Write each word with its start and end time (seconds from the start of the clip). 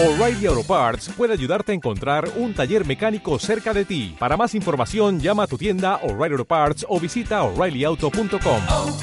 O'Reilly 0.00 0.46
Auto 0.46 0.62
Parts 0.62 1.08
puede 1.08 1.32
ayudarte 1.32 1.72
a 1.72 1.74
encontrar 1.74 2.30
un 2.36 2.54
taller 2.54 2.86
mecánico 2.86 3.36
cerca 3.40 3.74
de 3.74 3.84
ti. 3.84 4.14
Para 4.16 4.36
más 4.36 4.54
información, 4.54 5.18
llama 5.18 5.42
a 5.42 5.46
tu 5.48 5.58
tienda 5.58 5.96
O'Reilly 6.04 6.34
Auto 6.34 6.44
Parts 6.44 6.86
o 6.88 7.00
visita 7.00 7.42
oreillyauto.com. 7.42 8.62
oh, 8.70 8.96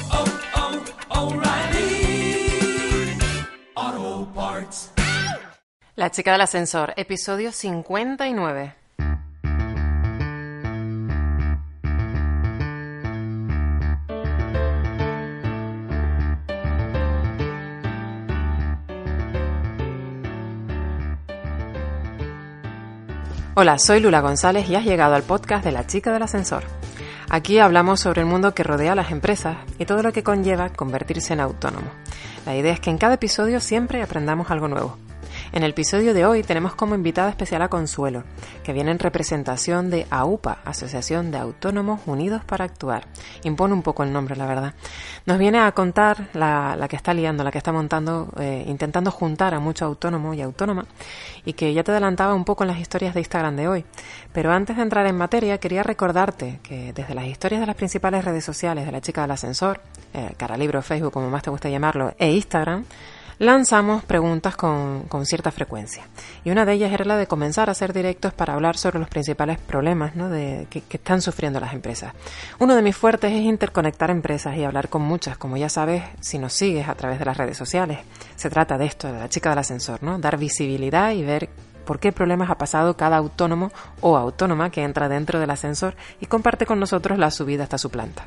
oh, 3.76 4.26
Parts. 4.34 4.90
La 5.96 6.10
chica 6.10 6.32
del 6.32 6.40
ascensor, 6.40 6.94
episodio 6.96 7.52
59. 7.52 8.74
Hola, 23.58 23.78
soy 23.78 24.00
Lula 24.00 24.20
González 24.20 24.68
y 24.68 24.74
has 24.74 24.84
llegado 24.84 25.14
al 25.14 25.22
podcast 25.22 25.64
de 25.64 25.72
La 25.72 25.86
chica 25.86 26.12
del 26.12 26.22
ascensor. 26.22 26.64
Aquí 27.30 27.58
hablamos 27.58 28.00
sobre 28.00 28.20
el 28.20 28.26
mundo 28.26 28.52
que 28.52 28.62
rodea 28.62 28.92
a 28.92 28.94
las 28.94 29.10
empresas 29.10 29.56
y 29.78 29.86
todo 29.86 30.02
lo 30.02 30.12
que 30.12 30.22
conlleva 30.22 30.68
convertirse 30.68 31.32
en 31.32 31.40
autónomo. 31.40 31.90
La 32.44 32.54
idea 32.54 32.74
es 32.74 32.80
que 32.80 32.90
en 32.90 32.98
cada 32.98 33.14
episodio 33.14 33.60
siempre 33.60 34.02
aprendamos 34.02 34.50
algo 34.50 34.68
nuevo. 34.68 34.98
En 35.56 35.62
el 35.62 35.70
episodio 35.70 36.12
de 36.12 36.26
hoy 36.26 36.42
tenemos 36.42 36.74
como 36.74 36.94
invitada 36.94 37.30
especial 37.30 37.62
a 37.62 37.68
Consuelo, 37.68 38.24
que 38.62 38.74
viene 38.74 38.90
en 38.90 38.98
representación 38.98 39.88
de 39.88 40.06
AUPA, 40.10 40.58
Asociación 40.66 41.30
de 41.30 41.38
Autónomos 41.38 42.02
Unidos 42.04 42.44
para 42.44 42.66
Actuar. 42.66 43.06
Impone 43.42 43.72
un 43.72 43.80
poco 43.80 44.02
el 44.02 44.12
nombre, 44.12 44.36
la 44.36 44.44
verdad. 44.44 44.74
Nos 45.24 45.38
viene 45.38 45.60
a 45.60 45.72
contar 45.72 46.28
la, 46.34 46.86
que 46.90 46.96
está 46.96 47.14
liando, 47.14 47.42
la 47.42 47.50
que 47.50 47.56
está 47.56 47.72
montando, 47.72 48.28
eh, 48.38 48.66
intentando 48.66 49.10
juntar 49.10 49.54
a 49.54 49.58
muchos 49.58 49.86
autónomos 49.86 50.36
y 50.36 50.42
autónomas, 50.42 50.88
y 51.46 51.54
que 51.54 51.72
ya 51.72 51.82
te 51.82 51.90
adelantaba 51.90 52.34
un 52.34 52.44
poco 52.44 52.64
en 52.64 52.68
las 52.68 52.78
historias 52.78 53.14
de 53.14 53.20
Instagram 53.20 53.56
de 53.56 53.66
hoy. 53.66 53.84
Pero 54.34 54.52
antes 54.52 54.76
de 54.76 54.82
entrar 54.82 55.06
en 55.06 55.16
materia, 55.16 55.56
quería 55.56 55.82
recordarte 55.82 56.60
que 56.62 56.92
desde 56.92 57.14
las 57.14 57.24
historias 57.24 57.62
de 57.62 57.66
las 57.66 57.76
principales 57.76 58.26
redes 58.26 58.44
sociales 58.44 58.84
de 58.84 58.92
la 58.92 59.00
chica 59.00 59.22
del 59.22 59.30
ascensor, 59.30 59.80
eh, 60.12 60.34
Caralibro, 60.36 60.82
Facebook, 60.82 61.14
como 61.14 61.30
más 61.30 61.42
te 61.42 61.48
gusta 61.48 61.70
llamarlo, 61.70 62.12
e 62.18 62.30
Instagram, 62.30 62.84
lanzamos 63.38 64.04
preguntas 64.04 64.56
con, 64.56 65.04
con, 65.08 65.26
cierta 65.26 65.50
frecuencia. 65.50 66.04
Y 66.44 66.50
una 66.50 66.64
de 66.64 66.72
ellas 66.72 66.92
era 66.92 67.04
la 67.04 67.16
de 67.16 67.26
comenzar 67.26 67.68
a 67.68 67.72
hacer 67.72 67.92
directos 67.92 68.32
para 68.32 68.54
hablar 68.54 68.76
sobre 68.76 68.98
los 68.98 69.08
principales 69.08 69.58
problemas 69.58 70.16
¿no? 70.16 70.28
de, 70.28 70.66
que, 70.70 70.80
que, 70.82 70.96
están 70.96 71.20
sufriendo 71.20 71.60
las 71.60 71.74
empresas. 71.74 72.12
Uno 72.58 72.74
de 72.74 72.82
mis 72.82 72.96
fuertes 72.96 73.32
es 73.32 73.42
interconectar 73.42 74.10
empresas 74.10 74.56
y 74.56 74.64
hablar 74.64 74.88
con 74.88 75.02
muchas, 75.02 75.36
como 75.36 75.56
ya 75.56 75.68
sabes 75.68 76.02
si 76.20 76.38
nos 76.38 76.52
sigues 76.52 76.88
a 76.88 76.94
través 76.94 77.18
de 77.18 77.24
las 77.24 77.36
redes 77.36 77.56
sociales. 77.56 77.98
Se 78.36 78.50
trata 78.50 78.78
de 78.78 78.86
esto, 78.86 79.12
de 79.12 79.18
la 79.18 79.28
chica 79.28 79.50
del 79.50 79.58
ascensor, 79.58 80.02
¿no? 80.02 80.18
dar 80.18 80.38
visibilidad 80.38 81.12
y 81.12 81.22
ver 81.22 81.48
por 81.86 81.98
qué 81.98 82.12
problemas 82.12 82.50
ha 82.50 82.58
pasado 82.58 82.98
cada 82.98 83.16
autónomo 83.16 83.72
o 84.02 84.18
autónoma 84.18 84.68
que 84.68 84.82
entra 84.82 85.08
dentro 85.08 85.40
del 85.40 85.50
ascensor 85.50 85.96
y 86.20 86.26
comparte 86.26 86.66
con 86.66 86.78
nosotros 86.78 87.18
la 87.18 87.30
subida 87.30 87.62
hasta 87.62 87.78
su 87.78 87.90
planta. 87.90 88.26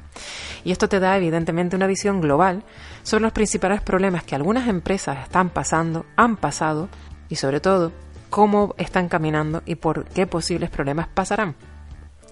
Y 0.64 0.72
esto 0.72 0.90
te 0.90 1.00
da 1.00 1.16
evidentemente 1.16 1.76
una 1.76 1.86
visión 1.86 2.22
global 2.22 2.64
sobre 3.04 3.22
los 3.22 3.34
principales 3.34 3.82
problemas 3.82 4.24
que 4.24 4.34
algunas 4.34 4.68
empresas 4.68 5.20
están 5.22 5.52
pasando, 5.52 6.08
han 6.16 6.38
pasado 6.38 6.90
y 7.30 7.36
sobre 7.36 7.60
todo 7.60 7.92
cómo 8.32 8.74
están 8.78 9.10
caminando 9.10 9.62
y 9.66 9.76
por 9.76 10.06
qué 10.06 10.26
posibles 10.26 10.72
problemas 10.72 11.08
pasarán. 11.08 11.56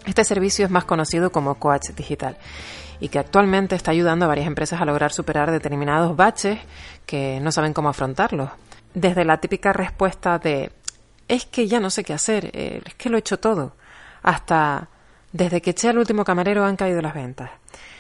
Este 0.06 0.24
servicio 0.24 0.66
es 0.66 0.72
más 0.72 0.86
conocido 0.86 1.32
como 1.32 1.56
Coach 1.56 1.90
Digital 1.96 2.38
y 3.00 3.10
que 3.10 3.20
actualmente 3.20 3.76
está 3.76 3.92
ayudando 3.92 4.26
a 4.26 4.28
varias 4.30 4.48
empresas 4.48 4.82
a 4.82 4.86
lograr 4.86 5.12
superar 5.12 5.52
determinados 5.52 6.16
baches 6.16 6.60
que 7.06 7.40
no 7.42 7.52
saben 7.52 7.74
cómo 7.74 7.90
afrontarlos. 7.90 8.50
Desde 8.94 9.26
la 9.26 9.38
típica 9.38 9.74
respuesta 9.74 10.40
de 10.40 10.72
es 11.28 11.46
que 11.46 11.68
ya 11.68 11.80
no 11.80 11.90
sé 11.90 12.04
qué 12.04 12.14
hacer, 12.14 12.52
eh, 12.54 12.82
es 12.86 12.96
que 12.96 13.10
lo 13.10 13.18
he 13.18 13.20
hecho 13.20 13.40
todo. 13.40 13.74
Hasta 14.24 14.90
desde 15.32 15.62
que 15.62 15.72
eché 15.72 15.90
al 15.90 15.98
último 15.98 16.24
camarero 16.24 16.66
han 16.66 16.76
caído 16.76 17.02
las 17.02 17.14
ventas. 17.14 17.52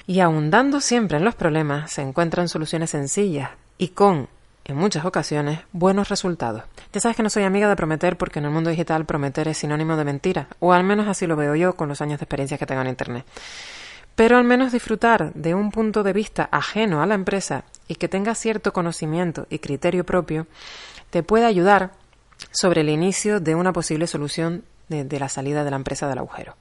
Y 0.05 0.21
ahondando 0.21 0.79
siempre 0.79 1.17
en 1.17 1.25
los 1.25 1.35
problemas, 1.35 1.91
se 1.91 2.01
encuentran 2.01 2.47
soluciones 2.47 2.91
sencillas 2.91 3.51
y 3.77 3.89
con, 3.89 4.29
en 4.63 4.77
muchas 4.77 5.05
ocasiones, 5.05 5.59
buenos 5.73 6.09
resultados. 6.09 6.63
Ya 6.93 7.01
sabes 7.01 7.17
que 7.17 7.23
no 7.23 7.29
soy 7.29 7.43
amiga 7.43 7.67
de 7.67 7.75
prometer 7.75 8.17
porque 8.17 8.39
en 8.39 8.45
el 8.45 8.51
mundo 8.51 8.69
digital 8.69 9.05
prometer 9.05 9.49
es 9.49 9.57
sinónimo 9.57 9.97
de 9.97 10.05
mentira, 10.05 10.47
o 10.59 10.71
al 10.71 10.83
menos 10.83 11.07
así 11.07 11.27
lo 11.27 11.35
veo 11.35 11.55
yo 11.55 11.75
con 11.75 11.89
los 11.89 12.01
años 12.01 12.19
de 12.19 12.23
experiencia 12.23 12.57
que 12.57 12.65
tengo 12.65 12.81
en 12.81 12.87
Internet. 12.87 13.25
Pero 14.15 14.37
al 14.37 14.45
menos 14.45 14.71
disfrutar 14.71 15.33
de 15.33 15.53
un 15.53 15.69
punto 15.71 16.01
de 16.01 16.13
vista 16.13 16.47
ajeno 16.51 17.03
a 17.03 17.05
la 17.05 17.13
empresa 17.13 17.65
y 17.87 17.95
que 17.95 18.07
tenga 18.07 18.33
cierto 18.33 18.73
conocimiento 18.73 19.45
y 19.49 19.59
criterio 19.59 20.05
propio, 20.05 20.47
te 21.11 21.21
puede 21.21 21.45
ayudar 21.45 21.91
sobre 22.51 22.81
el 22.81 22.89
inicio 22.89 23.39
de 23.39 23.55
una 23.55 23.73
posible 23.73 24.07
solución 24.07 24.63
de, 24.89 25.19
la 25.19 25.27
salida 25.27 25.63
de 25.63 25.69
la 25.69 25.75
empresa 25.75 26.07
del 26.07 26.19
agujero. 26.19 26.55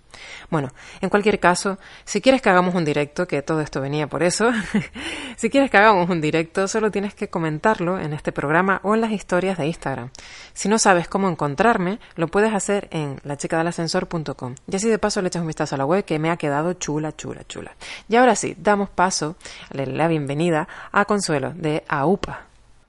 Bueno, 0.51 0.73
en 1.01 1.09
cualquier 1.11 1.39
caso, 1.39 1.79
si 2.05 2.21
quieres 2.21 2.43
que 2.43 2.51
hagamos 2.51 2.75
un 2.75 2.85
directo, 2.85 3.27
que 3.27 3.43
todo 3.43 3.61
esto 3.61 3.81
venía 3.81 4.09
por 4.09 4.23
eso, 4.23 4.51
si 5.37 5.49
quieres 5.49 5.71
que 5.71 5.77
hagamos 5.77 6.11
un 6.11 6.21
directo, 6.21 6.67
solo 6.67 6.91
tienes 6.91 7.15
que 7.15 7.29
comentarlo 7.29 7.99
en 8.01 8.13
este 8.13 8.33
programa 8.33 8.81
o 8.83 8.95
en 8.95 9.01
las 9.01 9.13
historias 9.13 9.59
de 9.59 9.67
Instagram. 9.67 10.11
Si 10.55 10.69
no 10.69 10.79
sabes 10.79 11.09
cómo 11.09 11.29
encontrarme, 11.29 12.01
lo 12.17 12.29
puedes 12.29 12.53
hacer 12.53 12.89
en 12.91 13.21
lachicadelascensor.com. 13.23 14.55
Y 14.67 14.77
así 14.77 14.89
de 14.89 14.99
paso 14.99 15.23
le 15.23 15.29
echas 15.29 15.43
un 15.43 15.49
vistazo 15.49 15.77
a 15.77 15.79
la 15.79 15.87
web 15.87 16.05
que 16.05 16.19
me 16.19 16.31
ha 16.31 16.37
quedado 16.37 16.73
chula, 16.75 17.15
chula, 17.15 17.45
chula. 17.47 17.77
Y 18.09 18.17
ahora 18.17 18.35
sí, 18.35 18.57
damos 18.59 18.91
paso, 18.91 19.37
la 19.71 20.09
bienvenida 20.09 20.67
a 20.91 21.05
Consuelo 21.05 21.53
de 21.55 21.85
AUPA. 21.89 22.47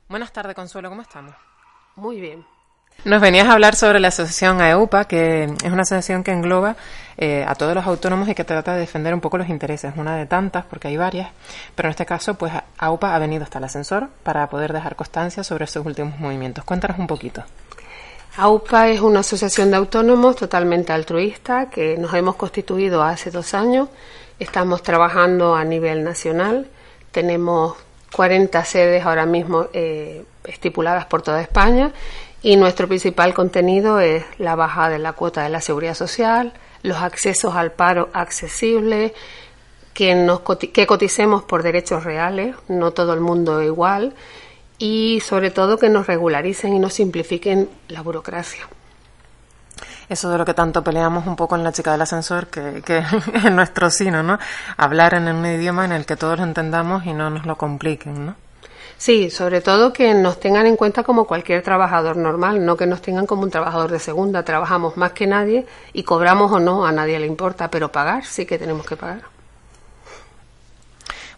Buenas 0.09 0.31
tardes, 0.31 0.55
Consuelo, 0.55 0.89
¿cómo 0.89 1.01
estamos? 1.01 1.35
Muy 1.95 2.21
bien. 2.21 2.56
Nos 3.05 3.21
venías 3.21 3.47
a 3.47 3.53
hablar 3.53 3.75
sobre 3.75 3.99
la 3.99 4.07
asociación 4.09 4.59
AEUPA, 4.59 5.05
que 5.05 5.43
es 5.43 5.71
una 5.71 5.83
asociación 5.83 6.23
que 6.23 6.31
engloba 6.31 6.75
eh, 7.17 7.45
a 7.47 7.55
todos 7.55 7.75
los 7.75 7.85
autónomos 7.85 8.27
y 8.27 8.35
que 8.35 8.43
trata 8.43 8.73
de 8.73 8.81
defender 8.81 9.13
un 9.13 9.21
poco 9.21 9.37
los 9.37 9.49
intereses, 9.49 9.93
una 9.95 10.17
de 10.17 10.25
tantas, 10.25 10.65
porque 10.65 10.87
hay 10.87 10.97
varias, 10.97 11.29
pero 11.75 11.87
en 11.87 11.91
este 11.91 12.05
caso, 12.05 12.33
pues 12.33 12.51
AUPA 12.77 13.15
ha 13.15 13.19
venido 13.19 13.43
hasta 13.43 13.59
el 13.59 13.65
ascensor 13.65 14.09
para 14.23 14.49
poder 14.49 14.73
dejar 14.73 14.95
constancia 14.95 15.43
sobre 15.43 15.65
estos 15.65 15.85
últimos 15.85 16.19
movimientos. 16.19 16.63
Cuéntanos 16.65 16.97
un 16.97 17.07
poquito. 17.07 17.43
AUPA 18.35 18.89
es 18.89 18.99
una 18.99 19.21
asociación 19.21 19.71
de 19.71 19.77
autónomos 19.77 20.35
totalmente 20.35 20.91
altruista 20.91 21.69
que 21.69 21.97
nos 21.97 22.13
hemos 22.13 22.35
constituido 22.35 23.03
hace 23.03 23.31
dos 23.31 23.53
años. 23.53 23.89
Estamos 24.37 24.83
trabajando 24.83 25.55
a 25.55 25.63
nivel 25.63 26.03
nacional. 26.03 26.67
Tenemos 27.11 27.75
40 28.11 28.63
sedes 28.65 29.05
ahora 29.05 29.25
mismo 29.25 29.67
eh, 29.73 30.23
estipuladas 30.43 31.05
por 31.05 31.21
toda 31.21 31.41
España 31.41 31.91
y 32.41 32.55
nuestro 32.55 32.87
principal 32.87 33.33
contenido 33.33 33.99
es 33.99 34.23
la 34.37 34.55
baja 34.55 34.89
de 34.89 34.99
la 34.99 35.13
cuota 35.13 35.43
de 35.43 35.49
la 35.49 35.61
seguridad 35.61 35.95
social, 35.95 36.53
los 36.83 36.97
accesos 36.97 37.55
al 37.55 37.71
paro 37.71 38.09
accesibles, 38.13 39.13
que, 39.93 40.13
nos, 40.13 40.41
que 40.73 40.85
coticemos 40.85 41.43
por 41.43 41.63
derechos 41.63 42.03
reales, 42.03 42.55
no 42.67 42.91
todo 42.91 43.13
el 43.13 43.19
mundo 43.19 43.63
igual, 43.63 44.13
y 44.77 45.21
sobre 45.21 45.49
todo 45.49 45.79
que 45.79 45.89
nos 45.89 46.05
regularicen 46.05 46.73
y 46.75 46.79
nos 46.79 46.93
simplifiquen 46.93 47.67
la 47.87 48.01
burocracia. 48.01 48.67
Eso 50.07 50.29
de 50.29 50.37
lo 50.37 50.45
que 50.45 50.53
tanto 50.53 50.83
peleamos 50.83 51.25
un 51.27 51.35
poco 51.35 51.55
en 51.55 51.63
la 51.63 51.71
chica 51.71 51.91
del 51.91 52.01
ascensor, 52.01 52.47
que, 52.47 52.81
que 52.85 52.99
es 53.33 53.51
nuestro 53.51 53.89
sino, 53.89 54.21
¿no? 54.21 54.37
Hablar 54.77 55.15
en 55.15 55.27
un 55.27 55.45
idioma 55.45 55.83
en 55.85 55.91
el 55.91 56.05
que 56.05 56.15
todos 56.15 56.37
lo 56.37 56.43
entendamos 56.43 57.05
y 57.05 57.13
no 57.13 57.29
nos 57.29 57.45
lo 57.45 57.57
compliquen, 57.57 58.27
¿no? 58.27 58.35
Sí, 58.97 59.29
sobre 59.29 59.61
todo 59.61 59.93
que 59.93 60.13
nos 60.15 60.39
tengan 60.39 60.65
en 60.65 60.75
cuenta 60.75 61.03
como 61.03 61.25
cualquier 61.25 61.61
trabajador 61.61 62.17
normal, 62.17 62.65
no 62.65 62.75
que 62.75 62.87
nos 62.87 63.01
tengan 63.01 63.27
como 63.27 63.43
un 63.43 63.51
trabajador 63.51 63.91
de 63.91 63.99
segunda. 63.99 64.43
Trabajamos 64.43 64.97
más 64.97 65.11
que 65.11 65.27
nadie 65.27 65.67
y 65.93 66.03
cobramos 66.03 66.51
o 66.51 66.59
no, 66.59 66.85
a 66.85 66.91
nadie 66.91 67.19
le 67.19 67.27
importa, 67.27 67.69
pero 67.69 67.91
pagar 67.91 68.25
sí 68.25 68.45
que 68.45 68.57
tenemos 68.57 68.85
que 68.85 68.97
pagar. 68.97 69.21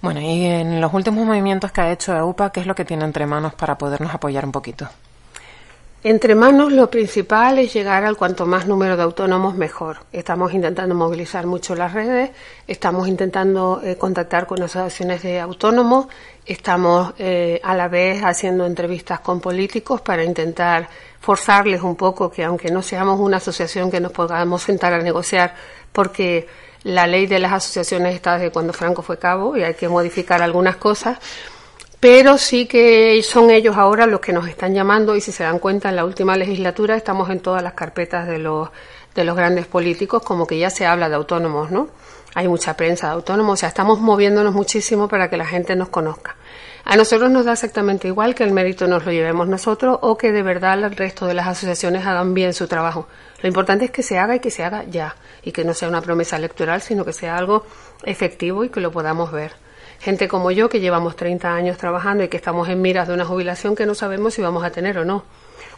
Bueno, 0.01 0.21
y 0.21 0.45
en 0.45 0.79
los 0.79 0.93
últimos 0.93 1.25
movimientos 1.25 1.73
que 1.73 1.81
ha 1.81 1.91
hecho 1.91 2.15
EUPA, 2.15 2.51
¿qué 2.51 2.61
es 2.61 2.65
lo 2.65 2.75
que 2.75 2.85
tiene 2.85 3.03
entre 3.03 3.25
manos 3.25 3.53
para 3.53 3.77
podernos 3.77 4.13
apoyar 4.13 4.45
un 4.45 4.53
poquito? 4.53 4.87
Entre 6.01 6.33
manos 6.33 6.71
lo 6.71 6.89
principal 6.89 7.59
es 7.59 7.73
llegar 7.73 8.05
al 8.05 8.15
cuanto 8.15 8.45
más 8.45 8.65
número 8.65 8.95
de 8.95 9.03
autónomos 9.03 9.55
mejor. 9.55 9.97
Estamos 10.13 10.53
intentando 10.53 10.95
movilizar 10.95 11.45
mucho 11.45 11.75
las 11.75 11.91
redes, 11.91 12.29
estamos 12.67 13.09
intentando 13.09 13.81
eh, 13.83 13.97
contactar 13.97 14.47
con 14.47 14.63
asociaciones 14.63 15.23
de 15.23 15.41
autónomos, 15.41 16.07
estamos 16.45 17.13
eh, 17.17 17.59
a 17.65 17.75
la 17.75 17.89
vez 17.89 18.23
haciendo 18.23 18.65
entrevistas 18.65 19.19
con 19.19 19.41
políticos 19.41 19.99
para 19.99 20.23
intentar 20.23 20.87
forzarles 21.19 21.81
un 21.81 21.97
poco 21.97 22.31
que 22.31 22.45
aunque 22.45 22.71
no 22.71 22.81
seamos 22.81 23.19
una 23.19 23.37
asociación 23.37 23.91
que 23.91 23.99
nos 23.99 24.13
podamos 24.13 24.63
sentar 24.63 24.93
a 24.93 24.99
negociar 24.99 25.53
porque 25.91 26.47
la 26.83 27.07
ley 27.07 27.27
de 27.27 27.39
las 27.39 27.51
asociaciones 27.51 28.15
está 28.15 28.37
desde 28.37 28.51
cuando 28.51 28.71
Franco 28.71 29.01
fue 29.01 29.19
cabo 29.19 29.57
y 29.57 29.63
hay 29.63 29.73
que 29.73 29.89
modificar 29.89 30.41
algunas 30.41 30.77
cosas, 30.77 31.17
pero 31.99 32.37
sí 32.37 32.65
que 32.65 33.21
son 33.23 33.49
ellos 33.49 33.75
ahora 33.77 34.05
los 34.05 34.19
que 34.19 34.33
nos 34.33 34.47
están 34.47 34.73
llamando 34.73 35.15
y 35.15 35.21
si 35.21 35.31
se 35.31 35.43
dan 35.43 35.59
cuenta 35.59 35.89
en 35.89 35.95
la 35.95 36.05
última 36.05 36.37
legislatura 36.37 36.95
estamos 36.95 37.29
en 37.29 37.39
todas 37.39 37.61
las 37.61 37.73
carpetas 37.73 38.27
de 38.27 38.39
los 38.39 38.69
de 39.15 39.23
los 39.23 39.35
grandes 39.35 39.65
políticos 39.65 40.23
como 40.23 40.45
que 40.45 40.57
ya 40.59 40.69
se 40.69 40.85
habla 40.85 41.09
de 41.09 41.15
autónomos, 41.15 41.71
¿no? 41.71 41.89
hay 42.35 42.47
mucha 42.47 42.75
prensa 42.75 43.07
de 43.07 43.13
autónomos, 43.13 43.53
o 43.53 43.57
sea, 43.57 43.69
estamos 43.69 43.99
moviéndonos 43.99 44.53
muchísimo 44.53 45.07
para 45.07 45.29
que 45.29 45.37
la 45.37 45.45
gente 45.45 45.75
nos 45.75 45.89
conozca. 45.89 46.35
A 46.85 46.95
nosotros 46.95 47.29
nos 47.29 47.45
da 47.45 47.53
exactamente 47.53 48.07
igual 48.07 48.35
que 48.35 48.43
el 48.43 48.51
mérito 48.51 48.87
nos 48.87 49.05
lo 49.05 49.11
llevemos 49.11 49.47
nosotros 49.47 49.99
o 50.01 50.17
que 50.17 50.31
de 50.31 50.41
verdad 50.41 50.79
el 50.79 50.95
resto 50.95 51.25
de 51.25 51.33
las 51.33 51.47
asociaciones 51.47 52.05
hagan 52.05 52.33
bien 52.33 52.53
su 52.53 52.67
trabajo. 52.67 53.07
Lo 53.41 53.47
importante 53.47 53.85
es 53.85 53.91
que 53.91 54.03
se 54.03 54.17
haga 54.17 54.35
y 54.35 54.39
que 54.39 54.51
se 54.51 54.63
haga 54.63 54.83
ya, 54.85 55.15
y 55.43 55.51
que 55.51 55.63
no 55.63 55.73
sea 55.73 55.89
una 55.89 56.01
promesa 56.01 56.37
electoral, 56.37 56.81
sino 56.81 57.05
que 57.05 57.13
sea 57.13 57.37
algo 57.37 57.65
efectivo 58.03 58.63
y 58.63 58.69
que 58.69 58.79
lo 58.79 58.91
podamos 58.91 59.31
ver. 59.31 59.53
Gente 59.99 60.27
como 60.27 60.51
yo, 60.51 60.69
que 60.69 60.79
llevamos 60.79 61.15
30 61.15 61.53
años 61.53 61.77
trabajando 61.77 62.23
y 62.23 62.29
que 62.29 62.37
estamos 62.37 62.69
en 62.69 62.81
miras 62.81 63.07
de 63.07 63.13
una 63.13 63.25
jubilación 63.25 63.75
que 63.75 63.85
no 63.85 63.95
sabemos 63.95 64.33
si 64.33 64.41
vamos 64.41 64.63
a 64.63 64.69
tener 64.71 64.97
o 64.97 65.05
no 65.05 65.23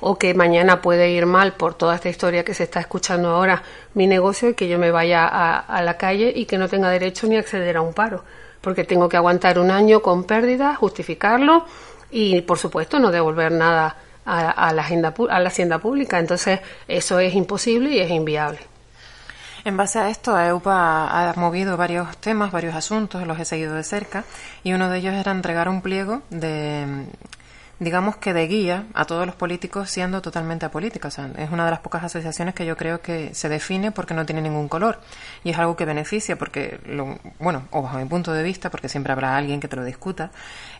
o 0.02 0.18
que 0.18 0.34
mañana 0.34 0.82
puede 0.82 1.12
ir 1.12 1.26
mal 1.26 1.54
por 1.54 1.76
toda 1.76 1.96
esta 1.96 2.10
historia 2.10 2.44
que 2.44 2.54
se 2.54 2.64
está 2.64 2.80
escuchando 2.80 3.30
ahora 3.30 3.64
mi 3.94 4.08
negocio 4.08 4.50
y 4.50 4.54
que 4.56 4.68
yo 4.68 4.78
me 4.78 4.92
vaya 4.92 5.26
a, 5.26 5.82
la 5.84 5.98
calle 5.98 6.34
y 6.36 6.46
que 6.46 6.58
no 6.58 6.68
tenga 6.68 6.90
derecho 6.90 7.28
ni 7.28 7.38
acceder 7.38 7.78
a 7.78 7.82
un 7.82 7.94
paro, 7.94 8.24
porque 8.60 8.84
tengo 8.84 9.08
que 9.08 9.18
aguantar 9.18 9.60
un 9.60 9.72
año 9.72 10.02
con 10.02 10.24
pérdidas, 10.24 10.78
justificarlo 10.78 11.66
y, 12.10 12.42
por 12.42 12.58
supuesto, 12.58 13.00
no 13.00 13.12
devolver 13.12 13.52
nada 13.52 13.96
a, 14.26 14.74
la, 14.74 14.82
agenda, 14.82 15.14
a 15.30 15.40
la 15.40 15.48
hacienda 15.50 15.78
pública. 15.78 16.20
Entonces, 16.20 16.60
eso 16.88 17.20
es 17.20 17.34
imposible 17.36 17.92
y 17.92 18.00
es 18.00 18.10
inviable. 18.10 18.71
En 19.64 19.78
base 19.78 20.00
a 20.00 20.10
esto, 20.10 20.40
EUPA 20.40 21.30
ha 21.30 21.34
movido 21.36 21.78
varios 21.78 22.18
temas, 22.18 22.52
varios 22.52 22.76
asuntos, 22.76 23.26
los 23.28 23.40
he 23.40 23.46
seguido 23.46 23.76
de 23.76 23.84
cerca, 23.84 24.24
y 24.64 24.74
uno 24.74 24.90
de 24.90 24.98
ellos 24.98 25.14
era 25.14 25.32
entregar 25.32 25.70
un 25.70 25.82
pliego 25.82 26.24
de 26.30 27.06
digamos 27.82 28.16
que 28.18 28.32
de 28.32 28.46
guía 28.46 28.86
a 28.94 29.06
todos 29.06 29.26
los 29.26 29.34
políticos 29.34 29.90
siendo 29.90 30.22
totalmente 30.22 30.68
apolítica. 30.68 31.08
O 31.08 31.12
sea, 31.12 31.32
es 31.38 31.50
una 31.50 31.66
de 31.66 31.72
las 31.72 31.80
pocas 31.80 32.04
asociaciones 32.04 32.54
que 32.54 32.64
yo 32.64 32.78
creo 32.78 33.02
que 33.02 33.34
se 33.34 33.50
define 33.50 33.92
porque 33.92 34.14
no 34.14 34.24
tiene 34.24 34.40
ningún 34.40 34.70
color. 34.70 35.02
Y 35.44 35.50
es 35.50 35.58
algo 35.58 35.76
que 35.76 35.86
beneficia 35.86 36.38
porque, 36.38 36.80
lo, 36.86 37.18
bueno, 37.40 37.64
o 37.72 37.82
bajo 37.82 37.98
mi 37.98 38.06
punto 38.06 38.34
de 38.34 38.44
vista, 38.44 38.70
porque 38.70 38.88
siempre 38.88 39.14
habrá 39.14 39.36
alguien 39.36 39.60
que 39.60 39.68
te 39.68 39.76
lo 39.76 39.84
discuta, 39.84 40.30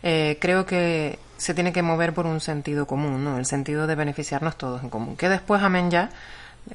eh, 0.04 0.38
creo 0.40 0.64
que 0.64 1.18
se 1.38 1.54
tiene 1.54 1.72
que 1.72 1.82
mover 1.82 2.14
por 2.14 2.24
un 2.24 2.40
sentido 2.40 2.86
común, 2.86 3.24
¿no? 3.24 3.36
El 3.36 3.46
sentido 3.46 3.88
de 3.88 3.96
beneficiarnos 3.96 4.56
todos 4.56 4.80
en 4.84 4.88
común. 4.88 5.16
Que 5.16 5.28
después, 5.28 5.60
amén 5.60 5.90
ya, 5.90 6.10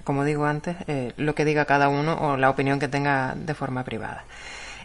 como 0.03 0.23
digo 0.23 0.45
antes, 0.45 0.77
eh, 0.87 1.13
lo 1.17 1.35
que 1.35 1.45
diga 1.45 1.65
cada 1.65 1.89
uno 1.89 2.13
o 2.13 2.37
la 2.37 2.49
opinión 2.49 2.79
que 2.79 2.87
tenga 2.87 3.35
de 3.35 3.53
forma 3.53 3.83
privada. 3.83 4.25